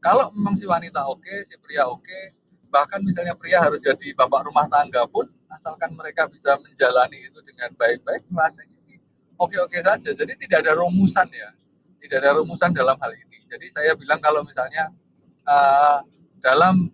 kalau 0.01 0.34
memang 0.34 0.58
si 0.58 0.65
wanita 0.65 1.06
oke, 1.06 1.22
okay, 1.22 1.46
si 1.46 1.60
pria 1.62 1.86
oke, 1.86 2.01
okay, 2.01 2.34
bahkan 2.74 3.03
misalnya 3.06 3.38
pria 3.38 3.62
harus 3.62 3.84
jadi 3.84 4.18
bapak 4.18 4.50
rumah 4.50 4.65
tangga 4.65 5.06
pun, 5.06 5.30
asalkan 5.51 5.94
mereka 5.94 6.25
bisa 6.25 6.58
menjalani 6.58 7.30
itu 7.30 7.38
dengan 7.46 7.70
baik-baik, 7.77 8.25
rasanya 8.34 8.77
sih 8.82 8.98
oke-oke 9.38 9.77
saja. 9.84 10.10
Jadi 10.15 10.34
tidak 10.41 10.65
ada 10.65 10.80
rumusan 10.80 11.27
ya, 11.30 11.53
tidak 12.01 12.18
ada 12.24 12.41
rumusan 12.41 12.74
dalam 12.74 12.98
hal 12.98 13.12
ini. 13.13 13.46
Jadi 13.46 13.68
saya 13.75 13.94
bilang 13.94 14.18
kalau 14.24 14.41
misalnya 14.41 14.89
uh, 15.51 16.00
dalam 16.39 16.88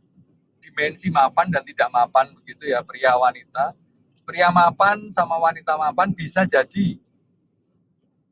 dimensi 0.57 1.13
mapan 1.13 1.53
dan 1.53 1.61
tidak 1.61 1.93
mapan 1.93 2.33
begitu 2.41 2.73
ya 2.73 2.81
pria 2.81 3.13
wanita, 3.13 3.77
pria 4.25 4.49
mapan 4.49 5.13
sama 5.13 5.37
wanita 5.37 5.77
mapan 5.77 6.09
bisa 6.17 6.41
jadi, 6.49 6.97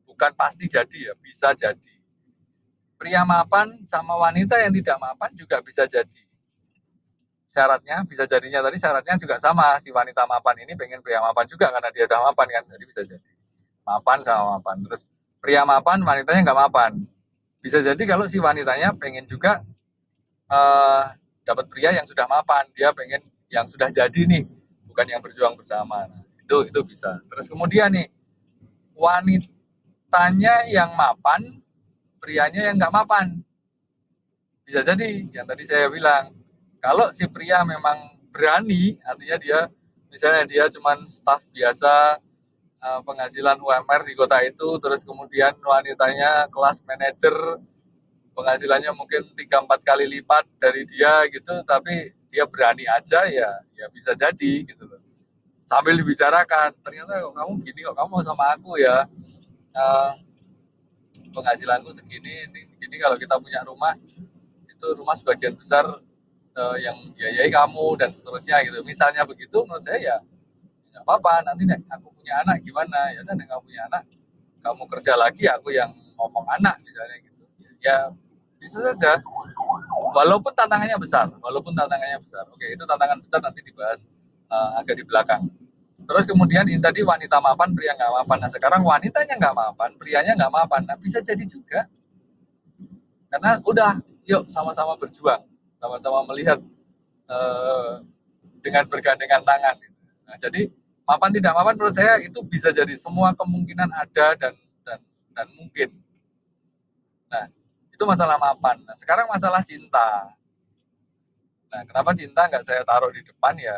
bukan 0.02 0.34
pasti 0.34 0.66
jadi 0.66 0.98
ya, 1.10 1.14
bisa 1.22 1.54
jadi 1.54 1.96
pria 2.96 3.22
mapan 3.22 3.76
sama 3.86 4.16
wanita 4.16 4.56
yang 4.58 4.72
tidak 4.72 4.96
mapan 4.98 5.30
juga 5.36 5.60
bisa 5.60 5.84
jadi. 5.86 6.22
Syaratnya 7.52 8.04
bisa 8.04 8.28
jadinya 8.28 8.60
tadi 8.60 8.76
syaratnya 8.76 9.16
juga 9.16 9.40
sama. 9.40 9.80
Si 9.80 9.88
wanita 9.88 10.28
mapan 10.28 10.60
ini 10.64 10.76
pengen 10.76 11.00
pria 11.00 11.20
mapan 11.24 11.44
juga 11.48 11.72
karena 11.72 11.88
dia 11.92 12.04
udah 12.04 12.20
mapan 12.32 12.46
kan. 12.52 12.62
Jadi 12.68 12.84
bisa 12.84 13.00
jadi. 13.04 13.30
Mapan 13.86 14.18
sama 14.24 14.58
mapan. 14.58 14.76
Terus 14.84 15.02
pria 15.40 15.62
mapan, 15.64 16.04
wanitanya 16.04 16.40
nggak 16.44 16.58
mapan. 16.68 16.92
Bisa 17.64 17.80
jadi 17.80 18.02
kalau 18.04 18.28
si 18.28 18.36
wanitanya 18.36 18.92
pengen 18.96 19.24
juga 19.24 19.64
uh, 20.50 21.14
dapat 21.46 21.64
pria 21.70 21.94
yang 21.94 22.06
sudah 22.06 22.26
mapan 22.26 22.66
dia 22.74 22.90
pengen 22.90 23.22
yang 23.46 23.70
sudah 23.70 23.90
jadi 23.90 24.26
nih 24.26 24.44
bukan 24.90 25.06
yang 25.06 25.20
berjuang 25.22 25.54
bersama. 25.54 26.10
Nah, 26.10 26.22
itu 26.42 26.66
itu 26.66 26.80
bisa. 26.82 27.22
Terus 27.30 27.46
kemudian 27.46 27.94
nih 27.94 28.10
wanitanya 28.96 30.66
yang 30.66 30.90
mapan 30.94 31.62
prianya 32.18 32.70
yang 32.70 32.80
nggak 32.80 32.94
mapan. 32.94 33.38
Bisa 34.66 34.82
jadi 34.82 35.26
yang 35.30 35.46
tadi 35.46 35.64
saya 35.66 35.86
bilang. 35.90 36.34
Kalau 36.76 37.10
si 37.10 37.26
pria 37.26 37.66
memang 37.66 38.14
berani 38.30 38.94
artinya 39.02 39.36
dia 39.40 39.58
misalnya 40.12 40.44
dia 40.46 40.64
cuman 40.70 41.08
staff 41.08 41.40
biasa 41.50 42.20
uh, 42.84 43.00
penghasilan 43.02 43.58
UMR 43.58 44.04
di 44.04 44.14
kota 44.14 44.38
itu 44.44 44.76
terus 44.78 45.02
kemudian 45.02 45.56
wanitanya 45.64 46.46
kelas 46.52 46.84
manajer 46.84 47.34
penghasilannya 48.36 48.92
mungkin 48.92 49.32
tiga 49.32 49.64
empat 49.64 49.80
kali 49.80 50.04
lipat 50.04 50.44
dari 50.60 50.84
dia 50.84 51.24
gitu 51.32 51.64
tapi 51.64 52.12
dia 52.28 52.44
berani 52.44 52.84
aja 52.84 53.24
ya 53.24 53.50
ya 53.72 53.88
bisa 53.88 54.12
jadi 54.12 54.52
gitu 54.68 54.84
loh. 54.84 55.00
Sambil 55.64 55.96
dibicarakan 55.96 56.76
ternyata 56.84 57.16
kok 57.24 57.32
kamu 57.32 57.52
gini 57.64 57.80
kok 57.88 57.96
kamu 57.96 58.20
sama 58.20 58.52
aku 58.52 58.76
ya? 58.76 59.08
Uh, 59.72 60.12
penghasilanku 61.32 61.92
segini 61.96 62.48
ini 62.48 62.60
gini 62.76 62.96
kalau 63.00 63.16
kita 63.16 63.40
punya 63.40 63.64
rumah 63.64 63.96
itu 64.68 64.86
rumah 64.96 65.16
sebagian 65.16 65.56
besar 65.56 65.84
uh, 66.56 66.76
yang 66.76 66.96
biayai 67.16 67.48
kamu 67.48 67.96
dan 67.96 68.12
seterusnya 68.12 68.60
gitu. 68.68 68.84
Misalnya 68.84 69.24
begitu 69.24 69.64
menurut 69.64 69.80
saya 69.80 69.96
ya 69.96 70.16
nggak 70.92 71.02
apa-apa 71.08 71.32
nanti 71.48 71.64
nek 71.64 71.80
aku 71.88 72.12
punya 72.12 72.44
anak 72.44 72.60
gimana? 72.60 73.16
Ya 73.16 73.24
udah 73.24 73.32
kamu 73.32 73.62
punya 73.64 73.82
anak 73.88 74.02
kamu 74.60 74.82
kerja 74.92 75.12
lagi 75.16 75.44
aku 75.48 75.72
yang 75.72 75.88
ngomong 76.20 76.44
anak 76.52 76.84
misalnya 76.84 77.16
gitu. 77.24 77.42
Ya 77.80 78.12
bisa 78.60 78.78
saja. 78.80 79.20
Walaupun 80.16 80.52
tantangannya 80.56 80.96
besar 80.96 81.28
walaupun 81.44 81.76
tantangannya 81.76 82.18
besar. 82.24 82.44
Oke 82.48 82.72
itu 82.72 82.84
tantangan 82.88 83.20
besar 83.20 83.40
nanti 83.44 83.60
dibahas 83.60 84.00
uh, 84.48 84.80
agak 84.80 85.00
di 85.00 85.04
belakang. 85.04 85.48
Terus 86.06 86.24
kemudian 86.24 86.64
ini 86.70 86.78
tadi 86.78 87.02
wanita 87.02 87.42
mapan 87.42 87.74
pria 87.74 87.92
nggak 87.96 88.12
mapan. 88.22 88.38
Nah 88.46 88.50
sekarang 88.52 88.80
wanitanya 88.86 89.34
nggak 89.36 89.54
mapan 89.56 89.90
prianya 89.98 90.32
nggak 90.38 90.52
mapan. 90.52 90.82
Nah 90.86 90.96
bisa 90.96 91.18
jadi 91.20 91.44
juga. 91.44 91.90
Karena 93.28 93.58
udah 93.60 94.00
yuk 94.24 94.48
sama-sama 94.48 94.94
berjuang. 94.96 95.44
Sama-sama 95.76 96.24
melihat 96.32 96.62
uh, 97.28 98.00
dengan 98.62 98.86
bergandengan 98.86 99.42
tangan. 99.42 99.76
Nah 100.26 100.36
jadi 100.40 100.70
mapan 101.06 101.30
tidak 101.34 101.52
mapan 101.54 101.74
menurut 101.74 101.94
saya 101.94 102.18
itu 102.22 102.38
bisa 102.46 102.70
jadi 102.70 102.94
semua 102.98 103.34
kemungkinan 103.34 103.90
ada 103.94 104.26
dan 104.38 104.54
dan 104.86 104.98
dan 105.34 105.46
mungkin. 105.58 105.90
Nah 107.30 107.50
itu 107.96 108.04
masalah 108.04 108.36
mapan. 108.36 108.76
Nah, 108.84 108.92
sekarang 109.00 109.24
masalah 109.32 109.64
cinta. 109.64 110.28
Nah, 111.72 111.82
kenapa 111.88 112.12
cinta 112.12 112.44
nggak 112.44 112.64
saya 112.68 112.84
taruh 112.84 113.08
di 113.08 113.24
depan 113.24 113.56
ya? 113.56 113.76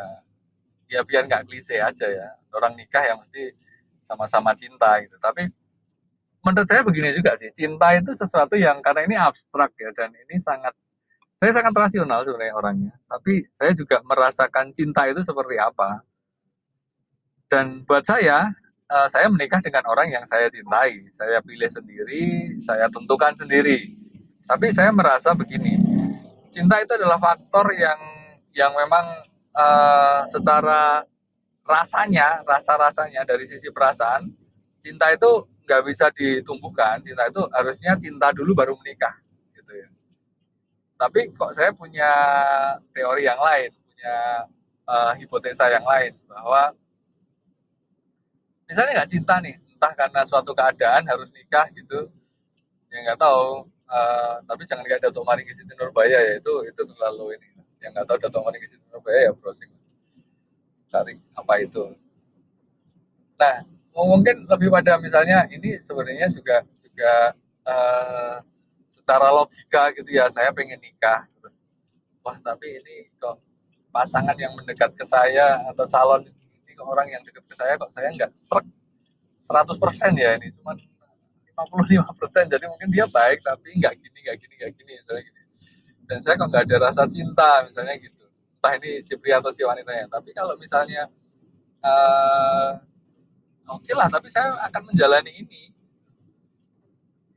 Ya 0.91 1.01
biar 1.07 1.23
nggak 1.25 1.47
klise 1.47 1.79
aja 1.79 2.07
ya. 2.11 2.35
Orang 2.51 2.75
nikah 2.75 3.01
yang 3.07 3.23
mesti 3.23 3.55
sama-sama 4.03 4.51
cinta 4.59 4.99
gitu. 4.99 5.15
Tapi 5.23 5.47
menurut 6.43 6.67
saya 6.67 6.83
begini 6.83 7.15
juga 7.15 7.39
sih. 7.39 7.47
Cinta 7.55 7.95
itu 7.95 8.11
sesuatu 8.11 8.59
yang 8.59 8.83
karena 8.83 9.07
ini 9.07 9.15
abstrak 9.15 9.71
ya 9.79 9.89
dan 9.95 10.11
ini 10.11 10.35
sangat 10.43 10.75
saya 11.39 11.55
sangat 11.55 11.71
rasional 11.71 12.27
sebenarnya 12.27 12.55
orangnya. 12.59 12.93
Tapi 13.07 13.47
saya 13.55 13.71
juga 13.71 14.03
merasakan 14.03 14.75
cinta 14.75 15.07
itu 15.07 15.23
seperti 15.23 15.55
apa. 15.55 16.03
Dan 17.47 17.87
buat 17.87 18.03
saya 18.03 18.51
uh, 18.89 19.07
saya 19.07 19.29
menikah 19.29 19.61
dengan 19.61 19.85
orang 19.87 20.09
yang 20.09 20.25
saya 20.25 20.49
cintai. 20.49 21.07
Saya 21.13 21.39
pilih 21.45 21.69
sendiri, 21.69 22.57
saya 22.59 22.89
tentukan 22.89 23.37
sendiri. 23.37 23.98
Tapi 24.49 24.73
saya 24.73 24.89
merasa 24.89 25.29
begini, 25.37 25.77
cinta 26.49 26.81
itu 26.81 26.97
adalah 26.97 27.21
faktor 27.21 27.69
yang 27.77 28.01
yang 28.57 28.73
memang 28.73 29.05
uh, 29.53 30.25
secara 30.25 31.05
rasanya, 31.61 32.41
rasa-rasanya 32.41 33.29
dari 33.29 33.45
sisi 33.45 33.69
perasaan, 33.69 34.25
cinta 34.81 35.13
itu 35.13 35.45
nggak 35.69 35.81
bisa 35.85 36.09
ditumbuhkan. 36.09 36.97
Cinta 37.05 37.29
itu 37.29 37.45
harusnya 37.53 37.93
cinta 38.01 38.33
dulu 38.33 38.57
baru 38.57 38.73
menikah, 38.81 39.13
gitu 39.53 39.69
ya. 39.69 39.85
Tapi 40.97 41.29
kok 41.29 41.53
saya 41.53 41.69
punya 41.69 42.09
teori 42.89 43.29
yang 43.29 43.37
lain, 43.37 43.69
punya 43.69 44.49
uh, 44.89 45.13
hipotesa 45.13 45.69
yang 45.69 45.85
lain 45.85 46.17
bahwa 46.25 46.73
misalnya 48.65 49.05
nggak 49.05 49.11
cinta 49.13 49.37
nih, 49.45 49.61
entah 49.61 49.93
karena 49.93 50.25
suatu 50.25 50.57
keadaan 50.57 51.05
harus 51.05 51.29
nikah 51.37 51.69
gitu, 51.69 52.09
ya 52.89 52.97
nggak 53.05 53.21
tahu 53.21 53.69
uh, 53.89 54.39
tapi 54.45 54.63
jangan 54.69 54.85
kayak 54.85 55.01
Datuk 55.03 55.25
Maringgi 55.25 55.53
Siti 55.57 55.73
Nurbaya 55.75 56.17
ya 56.21 56.33
itu 56.37 56.53
itu 56.65 56.81
terlalu 56.85 57.35
ini. 57.37 57.47
Yang 57.81 57.91
nggak 57.97 58.05
tahu 58.05 58.17
Datuk 58.21 58.41
Maringgi 58.45 58.67
Siti 58.69 58.85
Nurbaya 58.93 59.19
ya 59.27 59.31
browsing. 59.35 59.71
Cari 60.89 61.13
apa 61.35 61.53
itu. 61.61 61.83
Nah 63.37 63.55
mungkin 63.93 64.47
lebih 64.47 64.71
pada 64.71 64.95
misalnya 65.01 65.43
ini 65.51 65.81
sebenarnya 65.83 66.31
juga 66.31 66.63
juga 66.79 67.35
uh, 67.67 68.37
secara 68.95 69.27
logika 69.33 69.91
gitu 69.97 70.09
ya 70.13 70.29
saya 70.31 70.53
pengen 70.55 70.79
nikah 70.79 71.27
terus 71.41 71.57
wah 72.23 72.37
tapi 72.39 72.79
ini 72.79 73.09
kok 73.19 73.41
pasangan 73.89 74.37
yang 74.37 74.53
mendekat 74.55 74.93
ke 74.95 75.03
saya 75.03 75.65
atau 75.73 75.83
calon 75.89 76.29
ini 76.29 76.71
kok 76.77 76.87
orang 76.87 77.09
yang 77.09 77.21
dekat 77.25 77.43
ke 77.49 77.55
saya 77.57 77.73
kok 77.75 77.91
saya 77.91 78.13
nggak 78.13 78.31
serak 78.37 78.65
100% 79.49 80.13
ya 80.13 80.37
ini 80.37 80.53
cuman 80.61 80.77
55% 81.67 82.53
jadi 82.53 82.65
mungkin 82.69 82.89
dia 82.93 83.05
baik 83.09 83.43
tapi 83.43 83.75
nggak 83.75 83.93
gini 83.99 84.17
nggak 84.23 84.37
gini 84.39 84.53
nggak 84.59 84.71
gini 84.77 84.91
misalnya 84.95 85.23
gini. 85.27 85.41
Dan 86.09 86.17
saya 86.25 86.35
kok 86.39 86.47
nggak 86.49 86.63
ada 86.65 86.77
rasa 86.89 87.03
cinta 87.09 87.49
misalnya 87.67 87.95
gitu. 87.99 88.25
Entah 88.59 88.73
ini 88.79 88.91
si 89.03 89.13
pria 89.19 89.43
atau 89.43 89.51
si 89.51 89.61
wanitanya 89.63 90.07
tapi 90.07 90.31
kalau 90.31 90.55
misalnya 90.55 91.07
uh, 91.83 92.79
oke 93.71 93.83
okay 93.83 93.93
lah 93.93 94.07
tapi 94.07 94.27
saya 94.31 94.55
akan 94.69 94.81
menjalani 94.93 95.31
ini. 95.35 95.63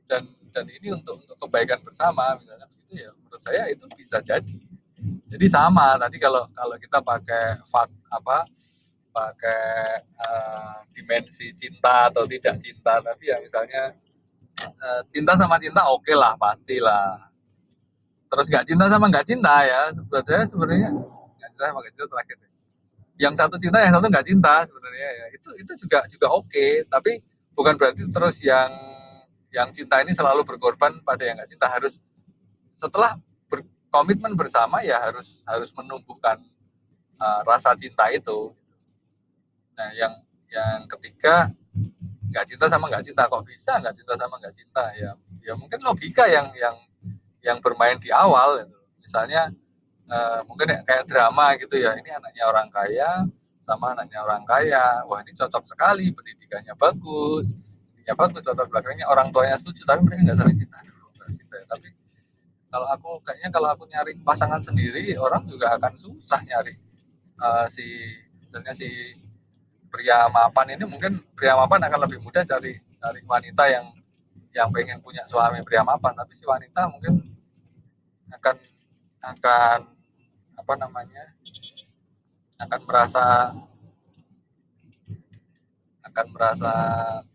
Dan 0.07 0.29
dan 0.53 0.65
ini 0.69 0.93
untuk 0.93 1.21
untuk 1.25 1.37
kebaikan 1.41 1.81
bersama 1.81 2.37
misalnya 2.37 2.69
begitu 2.69 3.03
ya 3.03 3.09
menurut 3.17 3.41
saya 3.41 3.67
itu 3.71 3.85
bisa 3.97 4.21
jadi. 4.21 4.59
Jadi 5.33 5.45
sama 5.49 5.97
tadi 5.97 6.21
kalau 6.21 6.45
kalau 6.53 6.75
kita 6.77 7.01
pakai 7.01 7.59
fak 7.67 7.89
apa 8.13 8.45
pakai 9.13 10.01
uh, 10.25 10.81
dimensi 10.89 11.53
cinta 11.53 12.09
atau 12.09 12.25
tidak 12.25 12.57
cinta 12.57 12.97
tapi 12.97 13.29
ya 13.29 13.37
misalnya 13.37 13.93
Eh, 14.61 15.01
cinta 15.09 15.33
sama 15.33 15.57
cinta 15.57 15.81
oke 15.89 16.05
okay 16.05 16.15
lah 16.15 16.37
pastilah. 16.37 17.25
Terus 18.29 18.45
nggak 18.49 18.65
cinta 18.69 18.85
sama 18.89 19.05
nggak 19.09 19.25
cinta 19.25 19.53
ya 19.65 19.81
buat 20.09 20.25
saya 20.25 20.45
sebenarnya 20.45 20.89
nggak 20.93 21.49
cinta 21.53 21.65
sama 21.69 21.79
nggak 21.81 21.93
cinta 21.97 22.07
terakhir 22.09 22.37
yang 23.13 23.33
satu 23.37 23.55
cinta 23.61 23.77
yang 23.77 23.93
satu 23.93 24.05
nggak 24.09 24.25
cinta 24.25 24.53
sebenarnya 24.69 25.09
ya. 25.09 25.25
Itu 25.33 25.49
itu 25.57 25.71
juga 25.85 26.05
juga 26.05 26.27
oke 26.29 26.49
okay. 26.49 26.71
tapi 26.85 27.21
bukan 27.57 27.73
berarti 27.77 28.05
terus 28.13 28.37
yang 28.41 28.69
yang 29.53 29.69
cinta 29.73 30.01
ini 30.01 30.13
selalu 30.13 30.45
berkorban 30.45 31.01
pada 31.01 31.23
yang 31.25 31.35
nggak 31.41 31.49
cinta. 31.49 31.67
Harus 31.69 31.97
setelah 32.77 33.17
berkomitmen 33.49 34.37
bersama 34.37 34.85
ya 34.85 35.01
harus 35.01 35.41
harus 35.49 35.73
menumbuhkan 35.73 36.41
uh, 37.17 37.41
rasa 37.41 37.73
cinta 37.73 38.09
itu. 38.13 38.53
Nah 39.73 39.89
yang 39.97 40.13
yang 40.53 40.85
ketiga 40.85 41.49
nggak 42.33 42.49
cinta 42.49 42.65
sama 42.65 42.89
nggak 42.89 43.05
cinta 43.05 43.29
kok 43.29 43.45
bisa 43.45 43.77
nggak 43.77 43.93
cinta 43.93 44.13
sama 44.17 44.35
nggak 44.41 44.55
cinta 44.57 44.83
ya 44.97 45.11
ya 45.45 45.53
mungkin 45.53 45.79
logika 45.85 46.25
yang 46.25 46.49
yang 46.57 46.75
yang 47.45 47.57
bermain 47.61 48.01
di 48.01 48.09
awal 48.09 48.65
gitu. 48.65 48.77
misalnya 49.05 49.53
uh, 50.09 50.41
mungkin 50.49 50.73
kayak 50.81 51.05
drama 51.05 51.53
gitu 51.61 51.77
ya 51.77 51.93
ini 51.93 52.09
anaknya 52.09 52.43
orang 52.49 52.67
kaya 52.73 53.29
sama 53.63 53.93
anaknya 53.93 54.19
orang 54.25 54.41
kaya 54.49 55.05
wah 55.05 55.21
ini 55.21 55.37
cocok 55.37 55.63
sekali 55.63 56.09
pendidikannya 56.09 56.73
bagus 56.73 57.53
ya 58.03 58.17
bagus 58.17 58.41
latar 58.43 58.67
belakangnya 58.67 59.07
orang 59.07 59.29
tuanya 59.29 59.55
setuju 59.55 59.85
tapi 59.85 60.03
mereka 60.03 60.33
nggak 60.33 60.39
saling 60.41 60.57
cinta 60.57 60.77
Aduh, 60.81 61.07
gak 61.15 61.31
cinta 61.37 61.55
ya. 61.55 61.65
tapi 61.69 61.89
kalau 62.73 62.87
aku 62.89 63.09
kayaknya 63.21 63.49
kalau 63.53 63.69
aku 63.69 63.83
nyari 63.85 64.17
pasangan 64.25 64.59
sendiri 64.65 65.13
orang 65.15 65.45
juga 65.45 65.77
akan 65.77 65.93
susah 65.95 66.41
nyari 66.43 66.75
uh, 67.39 67.69
si 67.69 67.85
misalnya 68.43 68.73
si 68.75 68.89
pria 69.93 70.25
mapan 70.25 70.73
ini 70.73 70.89
mungkin 70.89 71.21
pria 71.37 71.53
mapan 71.53 71.85
akan 71.85 72.09
lebih 72.09 72.17
mudah 72.25 72.41
cari 72.41 72.81
cari 72.97 73.21
wanita 73.29 73.63
yang 73.69 73.85
yang 74.49 74.73
pengen 74.73 74.97
punya 75.05 75.21
suami 75.29 75.61
pria 75.61 75.85
mapan 75.85 76.17
tapi 76.17 76.33
si 76.33 76.41
wanita 76.49 76.89
mungkin 76.89 77.21
akan 78.33 78.55
akan 79.21 79.79
apa 80.57 80.73
namanya 80.81 81.29
akan 82.57 82.81
merasa 82.89 83.53
akan 86.09 86.25
merasa 86.33 86.73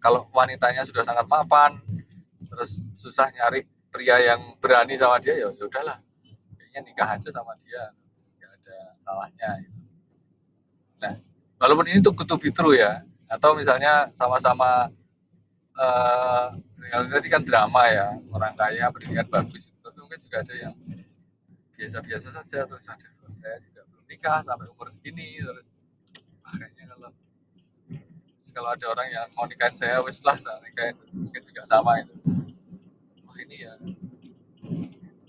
kalau 0.03 0.27
wanitanya 0.35 0.83
sudah 0.83 1.07
sangat 1.07 1.31
mapan 1.31 1.79
terus 2.51 2.75
susah 2.99 3.31
nyari 3.39 3.63
pria 3.95 4.19
yang 4.19 4.59
berani 4.59 4.99
sama 4.99 5.23
dia 5.23 5.39
ya, 5.39 5.55
ya 5.55 5.65
udahlah 5.67 5.99
kayaknya 6.59 6.81
nikah 6.91 7.09
aja 7.15 7.29
sama 7.31 7.55
dia 7.63 7.95
nggak 8.39 8.51
ada 8.51 8.79
salahnya 9.07 9.51
gitu. 9.63 9.79
nah 10.99 11.15
walaupun 11.59 11.87
ini 11.91 11.99
tuh 12.03 12.15
kutu 12.15 12.39
ya 12.75 13.03
atau 13.29 13.53
misalnya 13.59 14.09
sama-sama 14.17 14.89
uh, 15.77 16.55
tadi 16.89 17.29
kan 17.29 17.45
drama 17.45 17.85
ya 17.91 18.17
orang 18.33 18.57
kaya 18.57 18.89
pendidikan 18.89 19.29
bagus 19.29 19.69
tapi 19.85 19.99
mungkin 20.01 20.21
juga 20.25 20.41
ada 20.41 20.55
yang 20.57 20.75
biasa-biasa 21.77 22.29
saja 22.33 22.59
terus 22.65 22.87
ada 22.89 23.07
saya 23.39 23.57
juga 23.63 23.85
belum 23.87 24.05
nikah 24.09 24.41
sampai 24.43 24.67
umur 24.73 24.89
segini 24.91 25.39
terus 25.39 25.69
kayaknya 26.43 26.85
kalau 26.91 27.11
kalau 28.51 28.69
ada 28.75 28.87
orang 28.91 29.09
yang 29.13 29.27
mau 29.37 29.47
nikahin 29.47 29.77
saya 29.79 30.03
wes 30.03 30.19
lah 30.25 30.35
saya 30.41 30.59
nikahin 30.65 30.97
mungkin 31.15 31.43
juga 31.45 31.63
sama 31.69 32.03
itu 32.03 32.15
wah 33.29 33.37
ini 33.39 33.57
ya 33.63 33.75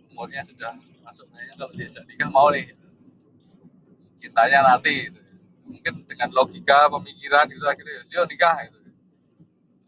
umurnya 0.10 0.42
sudah 0.48 0.74
masuk 1.06 1.28
kayaknya 1.30 1.54
kalau 1.60 1.72
diajak 1.76 2.04
nikah 2.10 2.30
mau 2.32 2.50
nih 2.50 2.74
cintanya 4.20 4.60
nanti 4.66 5.12
gitu. 5.12 5.22
Mungkin 5.70 5.94
dengan 6.10 6.30
logika 6.34 6.90
pemikiran 6.90 7.46
gitu 7.54 7.66
akhirnya 7.70 8.02
ya 8.10 8.26
nikah 8.26 8.58
gitu. 8.66 8.78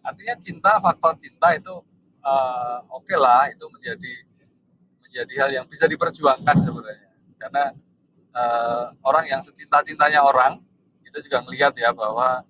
Artinya 0.02 0.36
cinta 0.38 0.72
faktor 0.78 1.18
cinta 1.18 1.58
itu 1.58 1.76
uh, 2.22 2.78
oke 2.94 3.10
okay 3.10 3.18
lah 3.18 3.50
itu 3.50 3.66
menjadi 3.70 4.14
menjadi 5.02 5.34
hal 5.42 5.50
yang 5.62 5.66
bisa 5.66 5.90
diperjuangkan 5.90 6.56
sebenarnya. 6.62 7.12
Karena 7.42 7.64
uh, 8.38 8.86
orang 9.02 9.26
yang 9.28 9.42
secinta-cintanya 9.42 10.22
orang 10.22 10.62
itu 11.02 11.18
juga 11.26 11.44
melihat 11.44 11.74
ya 11.76 11.92
bahwa 11.92 12.46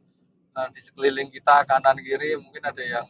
uh, 0.54 0.67
di 0.76 0.82
sekeliling 0.84 1.32
kita 1.32 1.63
kanan 1.65 1.98
kiri 2.04 2.36
mungkin 2.38 2.62
ada 2.67 2.84
yang 2.84 3.08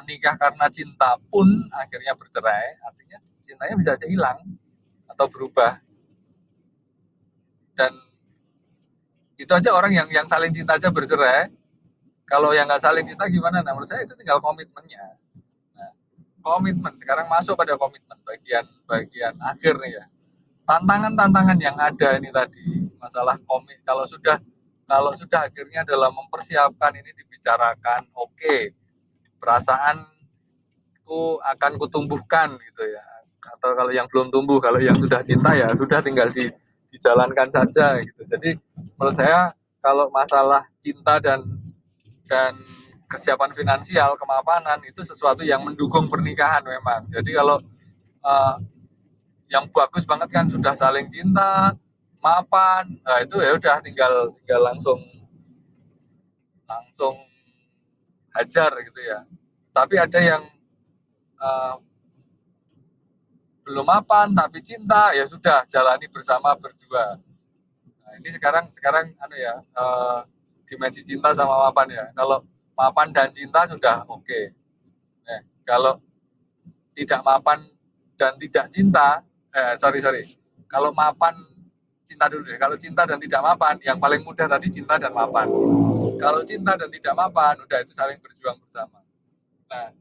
menikah 0.00 0.34
karena 0.40 0.66
cinta 0.72 1.18
pun 1.28 1.46
akhirnya 1.74 2.14
bercerai 2.14 2.78
artinya 2.86 3.18
cintanya 3.42 3.74
bisa 3.76 3.90
aja 3.94 4.06
hilang 4.08 4.38
atau 5.06 5.26
berubah. 5.28 5.80
Dan 7.78 8.07
itu 9.38 9.52
aja 9.54 9.70
orang 9.70 9.94
yang 9.94 10.08
yang 10.10 10.26
saling 10.26 10.50
cinta 10.50 10.74
aja 10.74 10.90
bercerai. 10.90 11.46
Kalau 12.26 12.50
yang 12.50 12.66
nggak 12.66 12.82
saling 12.82 13.06
cinta 13.06 13.24
gimana? 13.30 13.62
Nah 13.62 13.72
menurut 13.72 13.88
saya 13.88 14.04
itu 14.04 14.12
tinggal 14.18 14.42
komitmennya. 14.42 15.16
Nah, 15.78 15.94
komitmen. 16.42 16.92
Sekarang 16.98 17.30
masuk 17.30 17.54
pada 17.54 17.78
komitmen 17.78 18.18
bagian 18.26 18.66
bagian 18.84 19.38
akhir 19.38 19.78
nih 19.78 20.02
ya. 20.02 20.04
Tantangan-tantangan 20.68 21.58
yang 21.62 21.78
ada 21.78 22.18
ini 22.18 22.28
tadi. 22.34 22.66
Masalah 22.98 23.38
komit 23.46 23.78
kalau 23.86 24.04
sudah 24.04 24.42
kalau 24.84 25.14
sudah 25.14 25.46
akhirnya 25.46 25.86
dalam 25.86 26.12
mempersiapkan 26.12 26.98
ini 26.98 27.14
dibicarakan 27.14 28.10
oke. 28.12 28.34
Okay, 28.36 28.74
perasaanku 29.38 31.40
akan 31.40 31.72
kutumbuhkan 31.78 32.58
gitu 32.58 32.84
ya. 32.90 33.06
Atau 33.54 33.72
kalau 33.72 33.94
yang 33.94 34.10
belum 34.10 34.34
tumbuh 34.34 34.60
kalau 34.60 34.82
yang 34.82 34.98
sudah 34.98 35.24
cinta 35.24 35.56
ya 35.56 35.72
sudah 35.72 36.04
tinggal 36.04 36.28
di, 36.28 36.52
dijalankan 36.94 37.48
saja 37.52 38.00
gitu 38.00 38.22
jadi 38.28 38.56
menurut 38.96 39.16
saya 39.16 39.52
kalau 39.78 40.10
masalah 40.10 40.66
cinta 40.82 41.22
dan 41.22 41.44
dan 42.28 42.60
kesiapan 43.08 43.56
finansial, 43.56 44.20
kemapanan 44.20 44.84
itu 44.84 45.00
sesuatu 45.00 45.40
yang 45.40 45.64
mendukung 45.64 46.06
pernikahan 46.12 46.60
memang. 46.60 47.08
Jadi 47.08 47.32
kalau 47.32 47.56
uh, 48.20 48.56
yang 49.48 49.64
bagus 49.72 50.04
banget 50.04 50.28
kan 50.28 50.46
sudah 50.52 50.76
saling 50.76 51.08
cinta, 51.08 51.72
mapan, 52.20 53.00
nah 53.00 53.24
itu 53.24 53.40
ya 53.40 53.56
udah 53.56 53.76
tinggal 53.80 54.36
tinggal 54.44 54.60
langsung 54.60 55.00
langsung 56.68 57.16
hajar 58.36 58.76
gitu 58.84 59.00
ya. 59.00 59.24
Tapi 59.72 59.96
ada 59.96 60.20
yang 60.20 60.42
uh, 61.40 61.80
belum 63.68 63.84
mapan 63.84 64.32
tapi 64.32 64.64
cinta 64.64 65.12
ya 65.12 65.28
sudah 65.28 65.68
jalani 65.68 66.08
bersama 66.08 66.56
berdua. 66.56 67.20
Nah, 68.00 68.12
ini 68.16 68.32
sekarang 68.32 68.72
sekarang 68.72 69.12
anu 69.20 69.36
ya 69.36 69.60
uh, 69.76 70.24
dimensi 70.64 71.04
cinta 71.04 71.36
sama 71.36 71.68
mapan 71.68 71.92
ya. 71.92 72.04
Kalau 72.16 72.48
mapan 72.72 73.12
dan 73.12 73.28
cinta 73.36 73.68
sudah 73.68 74.08
oke. 74.08 74.24
Okay. 74.24 74.56
Nah, 75.28 75.44
kalau 75.68 76.00
tidak 76.96 77.20
mapan 77.20 77.68
dan 78.16 78.40
tidak 78.40 78.72
cinta, 78.72 79.20
eh, 79.52 79.76
sorry 79.76 80.00
sorry. 80.00 80.24
Kalau 80.64 80.88
mapan 80.96 81.36
cinta 82.08 82.24
dulu 82.32 82.48
deh. 82.48 82.56
Kalau 82.56 82.76
cinta 82.80 83.04
dan 83.04 83.20
tidak 83.20 83.44
mapan, 83.44 83.76
yang 83.84 84.00
paling 84.00 84.24
mudah 84.24 84.48
tadi 84.48 84.72
cinta 84.72 84.96
dan 84.96 85.12
mapan. 85.12 85.44
Kalau 86.16 86.40
cinta 86.42 86.72
dan 86.74 86.88
tidak 86.88 87.12
mapan, 87.12 87.60
udah 87.60 87.78
itu 87.84 87.92
saling 87.92 88.16
berjuang 88.18 88.56
bersama. 88.64 89.04
Nah, 89.68 89.92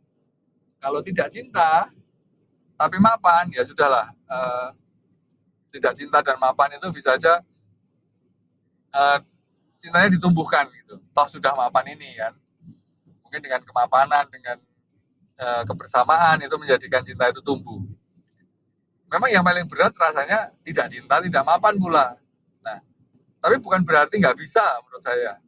kalau 0.80 1.04
tidak 1.04 1.28
cinta 1.36 1.92
tapi 2.78 2.98
mapan, 3.02 3.50
ya 3.52 3.66
sudahlah. 3.66 4.14
Eh, 4.14 4.70
tidak 5.78 5.94
cinta 5.98 6.24
dan 6.24 6.38
mapan 6.40 6.80
itu 6.80 6.88
bisa 6.96 7.20
aja 7.20 7.44
eh, 8.96 9.20
cintanya 9.82 10.10
ditumbuhkan 10.14 10.70
gitu. 10.74 11.00
Toh 11.14 11.28
sudah 11.32 11.54
mapan 11.54 11.98
ini 11.98 12.14
kan. 12.18 12.34
Mungkin 13.24 13.40
dengan 13.44 13.62
kemapanan, 13.64 14.26
dengan 14.32 14.58
e, 15.38 15.46
kebersamaan 15.68 16.42
itu 16.42 16.56
menjadikan 16.58 17.04
cinta 17.06 17.30
itu 17.30 17.44
tumbuh. 17.44 17.84
Memang 19.08 19.30
yang 19.32 19.44
paling 19.46 19.68
berat 19.68 19.96
rasanya 19.96 20.52
tidak 20.68 20.92
cinta, 20.92 21.24
tidak 21.24 21.44
mapan 21.48 21.76
pula. 21.80 22.16
Nah, 22.60 22.80
tapi 23.40 23.56
bukan 23.64 23.84
berarti 23.88 24.20
nggak 24.20 24.36
bisa 24.36 24.64
menurut 24.84 25.04
saya. 25.04 25.40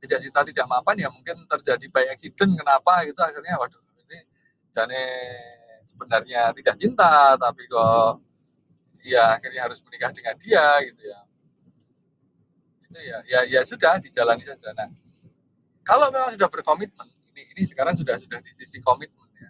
Tidak 0.00 0.18
cinta, 0.20 0.44
tidak 0.44 0.66
mapan 0.68 0.96
ya 1.00 1.08
mungkin 1.08 1.48
terjadi 1.48 1.86
by 1.88 2.04
accident. 2.12 2.52
Kenapa 2.56 3.04
itu 3.08 3.20
akhirnya 3.20 3.56
waduh 3.56 3.80
ini 4.04 4.18
jane 4.72 5.02
sebenarnya 5.96 6.52
tidak 6.52 6.76
cinta 6.76 7.32
tapi 7.40 7.64
kok 7.64 8.20
ya 9.00 9.40
akhirnya 9.40 9.64
harus 9.64 9.80
menikah 9.80 10.12
dengan 10.12 10.36
dia 10.36 10.66
gitu 10.84 11.02
ya. 11.08 11.20
Itu 12.84 12.98
ya 13.00 13.16
ya 13.24 13.40
ya 13.48 13.60
sudah 13.64 13.96
dijalani 13.96 14.44
saja. 14.44 14.76
Nah 14.76 14.92
kalau 15.80 16.12
memang 16.12 16.36
sudah 16.36 16.52
berkomitmen 16.52 17.08
ini 17.32 17.48
ini 17.56 17.62
sekarang 17.64 17.96
sudah 17.96 18.20
sudah 18.20 18.44
di 18.44 18.52
sisi 18.52 18.76
komitmen 18.84 19.24
ya. 19.40 19.48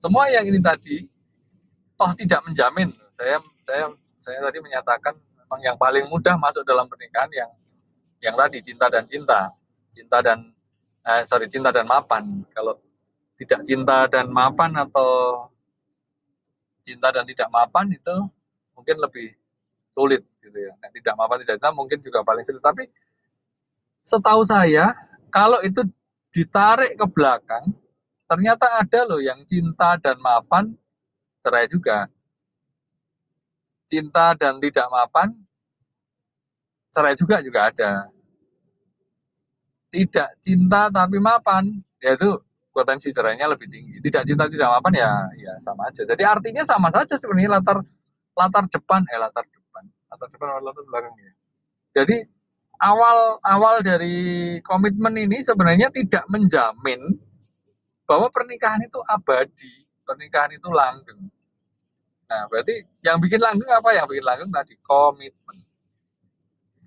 Semua 0.00 0.32
yang 0.32 0.48
ini 0.48 0.64
tadi 0.64 1.04
toh 1.92 2.16
tidak 2.16 2.40
menjamin. 2.48 2.88
Saya 3.12 3.36
saya 3.68 3.92
saya 4.16 4.40
tadi 4.48 4.64
menyatakan 4.64 5.12
memang 5.36 5.60
yang 5.60 5.76
paling 5.76 6.08
mudah 6.08 6.40
masuk 6.40 6.64
dalam 6.64 6.88
pernikahan 6.88 7.28
yang 7.36 7.50
yang 8.24 8.32
tadi 8.32 8.64
cinta 8.64 8.88
dan 8.88 9.04
cinta. 9.04 9.52
Cinta 9.92 10.24
dan 10.24 10.48
eh, 11.04 11.22
sorry 11.28 11.52
cinta 11.52 11.68
dan 11.68 11.84
mapan. 11.84 12.48
Kalau 12.56 12.80
tidak 13.36 13.60
cinta 13.66 14.06
dan 14.06 14.30
mapan 14.30 14.72
atau 14.78 15.51
cinta 16.82 17.08
dan 17.14 17.24
tidak 17.26 17.48
mapan 17.48 17.90
itu 17.90 18.16
mungkin 18.74 18.96
lebih 18.98 19.34
sulit 19.94 20.22
gitu 20.42 20.58
ya. 20.58 20.72
Nah, 20.78 20.90
tidak 20.90 21.14
mapan 21.14 21.36
tidak 21.42 21.56
cinta 21.62 21.72
mungkin 21.72 21.98
juga 22.02 22.20
paling 22.26 22.44
sulit. 22.44 22.62
Tapi 22.62 22.84
setahu 24.02 24.42
saya 24.42 24.92
kalau 25.30 25.62
itu 25.62 25.86
ditarik 26.32 26.96
ke 26.96 27.06
belakang, 27.08 27.72
ternyata 28.26 28.80
ada 28.80 29.00
loh 29.06 29.20
yang 29.20 29.44
cinta 29.44 29.96
dan 30.00 30.18
mapan 30.18 30.72
cerai 31.44 31.68
juga. 31.68 32.08
Cinta 33.86 34.32
dan 34.32 34.56
tidak 34.56 34.88
mapan 34.88 35.36
cerai 36.92 37.16
juga 37.16 37.40
juga 37.40 37.72
ada. 37.72 37.92
Tidak 39.92 40.40
cinta 40.40 40.88
tapi 40.88 41.20
mapan, 41.20 41.68
yaitu 42.00 42.40
potensi 42.72 43.12
cerainya 43.12 43.46
lebih 43.52 43.68
tinggi. 43.68 44.00
Tidak 44.00 44.22
cinta 44.24 44.48
tidak 44.48 44.68
mapan 44.80 44.92
ya 44.96 45.12
ya 45.36 45.52
sama 45.62 45.92
aja. 45.92 46.02
Jadi 46.08 46.22
artinya 46.24 46.64
sama 46.64 46.88
saja 46.88 47.14
sebenarnya 47.20 47.60
latar 47.60 47.78
latar 48.32 48.64
depan 48.72 49.04
eh 49.12 49.20
latar 49.20 49.44
depan 49.46 49.84
atau 50.08 50.26
latar 50.60 50.84
belakang 50.88 51.14
ya. 51.20 51.32
Jadi 52.02 52.16
awal 52.80 53.38
awal 53.44 53.84
dari 53.84 54.58
komitmen 54.64 55.14
ini 55.16 55.44
sebenarnya 55.44 55.92
tidak 55.92 56.24
menjamin 56.32 57.20
bahwa 58.08 58.28
pernikahan 58.28 58.82
itu 58.84 58.98
abadi, 59.04 59.86
pernikahan 60.02 60.52
itu 60.56 60.68
langgeng. 60.68 61.30
Nah, 62.28 62.48
berarti 62.48 62.80
yang 63.04 63.20
bikin 63.20 63.40
langgeng 63.40 63.68
apa? 63.68 63.92
Yang 63.92 64.06
bikin 64.16 64.24
langgeng 64.24 64.50
tadi 64.50 64.74
komitmen. 64.80 65.56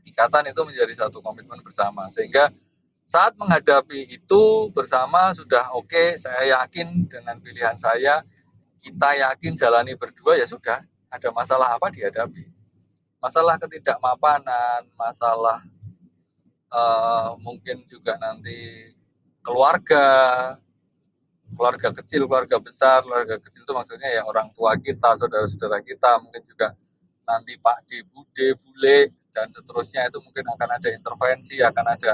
Ikatan 0.05 0.49
itu 0.49 0.61
menjadi 0.61 0.93
satu 1.05 1.21
komitmen 1.21 1.61
bersama 1.65 2.09
sehingga 2.13 2.53
saat 3.09 3.37
menghadapi 3.37 4.09
itu 4.09 4.69
bersama 4.73 5.31
sudah 5.37 5.71
oke, 5.77 5.89
okay, 5.89 6.17
saya 6.17 6.61
yakin 6.61 7.05
dengan 7.05 7.37
pilihan 7.39 7.77
saya, 7.77 8.25
kita 8.81 9.09
yakin 9.17 9.53
jalani 9.57 9.93
berdua 9.93 10.37
ya 10.37 10.45
sudah, 10.49 10.81
ada 11.09 11.29
masalah 11.31 11.77
apa 11.77 11.89
dihadapi? 11.93 12.49
Masalah 13.21 13.57
ketidakmapanan, 13.57 14.85
masalah 14.93 15.65
uh, 16.69 17.33
mungkin 17.41 17.85
juga 17.89 18.17
nanti 18.21 18.93
keluarga, 19.41 20.05
keluarga 21.53 21.89
kecil, 22.01 22.25
keluarga 22.25 22.57
besar, 22.57 23.05
keluarga 23.05 23.37
kecil 23.37 23.61
itu 23.63 23.73
maksudnya 23.73 24.09
ya 24.09 24.21
orang 24.25 24.49
tua 24.53 24.77
kita, 24.77 25.17
saudara-saudara 25.17 25.81
kita, 25.85 26.21
mungkin 26.21 26.41
juga 26.45 26.73
nanti 27.25 27.57
Pak 27.57 27.89
D, 27.89 28.05
Bude, 28.09 28.57
Bule, 28.61 29.13
dan 29.33 29.49
seterusnya 29.51 30.09
itu 30.09 30.21
mungkin 30.21 30.45
akan 30.45 30.69
ada 30.77 30.89
intervensi, 30.93 31.59
akan 31.61 31.85
ada 31.85 32.13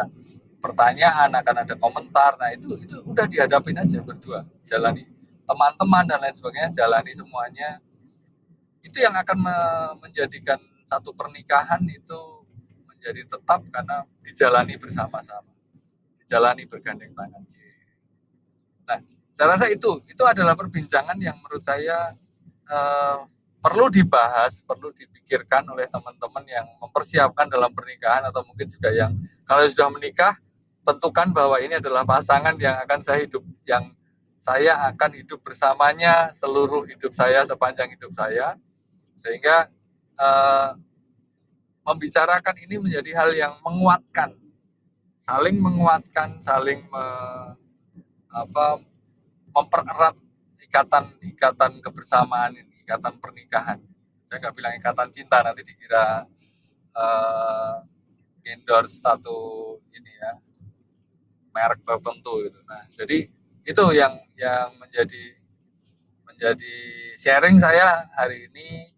pertanyaan, 0.61 1.33
akan 1.33 1.55
ada 1.65 1.75
komentar. 1.75 2.37
Nah 2.37 2.53
itu 2.53 2.77
itu 2.77 3.01
udah 3.03 3.25
dihadapin 3.25 3.81
aja 3.81 3.99
berdua, 3.99 4.45
jalani 4.69 5.09
teman-teman 5.49 6.03
dan 6.07 6.17
lain 6.21 6.35
sebagainya, 6.37 6.69
jalani 6.71 7.11
semuanya. 7.11 7.81
Itu 8.85 9.01
yang 9.01 9.17
akan 9.17 9.37
menjadikan 9.99 10.61
satu 10.87 11.11
pernikahan 11.11 11.81
itu 11.89 12.21
menjadi 12.87 13.25
tetap 13.27 13.65
karena 13.73 14.05
dijalani 14.21 14.77
bersama-sama, 14.77 15.51
dijalani 16.23 16.63
bergandeng 16.69 17.11
tangan. 17.17 17.43
Nah, 18.87 18.99
saya 19.35 19.47
rasa 19.57 19.65
itu 19.73 20.05
itu 20.05 20.23
adalah 20.23 20.53
perbincangan 20.53 21.17
yang 21.17 21.37
menurut 21.41 21.65
saya 21.65 22.13
uh, 22.69 23.25
perlu 23.61 23.93
dibahas, 23.93 24.59
perlu 24.65 24.89
dipikirkan 24.93 25.61
oleh 25.69 25.85
teman-teman 25.85 26.43
yang 26.49 26.67
mempersiapkan 26.81 27.45
dalam 27.47 27.69
pernikahan 27.71 28.25
atau 28.25 28.41
mungkin 28.41 28.67
juga 28.67 28.89
yang 28.89 29.13
kalau 29.45 29.61
sudah 29.69 29.87
menikah 29.93 30.33
tentukan 30.81 31.29
bahwa 31.29 31.61
ini 31.61 31.77
adalah 31.77 32.01
pasangan 32.01 32.57
yang 32.57 32.81
akan 32.81 32.99
saya 33.05 33.25
hidup 33.25 33.43
yang 33.69 33.93
saya 34.41 34.73
akan 34.89 35.11
hidup 35.21 35.39
bersamanya 35.45 36.33
seluruh 36.41 36.89
hidup 36.89 37.13
saya 37.13 37.45
sepanjang 37.45 37.93
hidup 37.93 38.09
saya. 38.17 38.57
Sehingga 39.21 39.69
uh, 40.17 40.73
membicarakan 41.85 42.55
ini 42.65 42.81
menjadi 42.81 43.11
hal 43.13 43.29
yang 43.37 43.53
menguatkan. 43.61 44.33
Saling 45.21 45.61
menguatkan 45.61 46.41
saling 46.41 46.81
me, 46.89 47.05
apa 48.33 48.81
mempererat 49.53 50.17
ikatan-ikatan 50.65 51.77
kebersamaan 51.85 52.57
ini, 52.57 52.81
ikatan 52.81 53.21
pernikahan. 53.21 53.77
Saya 54.25 54.37
nggak 54.41 54.55
bilang 54.57 54.73
ikatan 54.81 55.09
cinta 55.13 55.45
nanti 55.45 55.61
dikira 55.61 56.25
uh, 56.97 57.85
endorse 58.41 58.97
satu 58.97 59.77
ini 59.93 60.11
ya 60.17 60.33
merek 61.51 61.83
tertentu 61.83 62.47
itu. 62.47 62.59
Nah, 62.65 62.87
jadi 62.95 63.27
itu 63.67 63.83
yang 63.93 64.17
yang 64.39 64.73
menjadi 64.81 65.37
menjadi 66.25 66.75
sharing 67.21 67.61
saya 67.61 68.09
hari 68.17 68.49
ini 68.49 68.89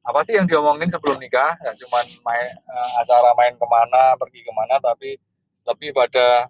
apa 0.07 0.23
sih 0.23 0.39
yang 0.39 0.47
diomongin 0.47 0.87
sebelum 0.87 1.19
nikah 1.19 1.59
nggak 1.59 1.75
cuma 1.83 1.99
main 2.23 2.55
uh, 2.63 2.91
acara 3.03 3.35
main 3.35 3.59
ke 3.59 3.67
mana 3.67 4.15
pergi 4.15 4.39
ke 4.39 4.51
mana 4.55 4.79
tapi 4.79 5.19
lebih 5.67 5.91
pada 5.91 6.47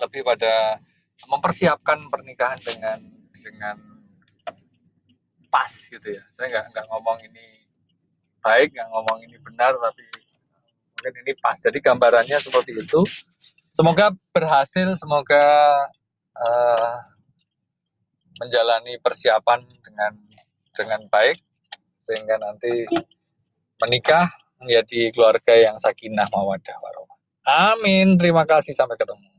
lebih 0.00 0.24
pada 0.24 0.80
mempersiapkan 1.28 2.08
pernikahan 2.08 2.56
dengan 2.64 3.04
dengan 3.36 3.95
pas 5.50 5.70
gitu 5.70 6.08
ya 6.08 6.22
saya 6.34 6.46
nggak 6.52 6.64
nggak 6.74 6.86
ngomong 6.90 7.18
ini 7.26 7.46
baik 8.42 8.74
nggak 8.74 8.88
ngomong 8.90 9.18
ini 9.26 9.36
benar 9.42 9.74
tapi 9.78 10.04
mungkin 10.96 11.14
ini 11.26 11.32
pas 11.38 11.56
jadi 11.58 11.78
gambarannya 11.78 12.38
seperti 12.40 12.78
itu 12.78 13.02
semoga 13.74 14.14
berhasil 14.32 14.96
semoga 14.96 15.44
uh, 16.36 16.96
menjalani 18.40 19.00
persiapan 19.00 19.64
dengan 19.80 20.12
dengan 20.76 21.00
baik 21.08 21.40
sehingga 22.04 22.38
nanti 22.38 22.86
menikah 23.82 24.28
menjadi 24.60 25.12
keluarga 25.12 25.52
yang 25.52 25.76
sakinah 25.76 26.28
mawadah 26.32 26.76
warohmah. 26.80 27.18
Amin. 27.44 28.16
Terima 28.16 28.48
kasih 28.48 28.72
sampai 28.72 28.96
ketemu. 28.96 29.35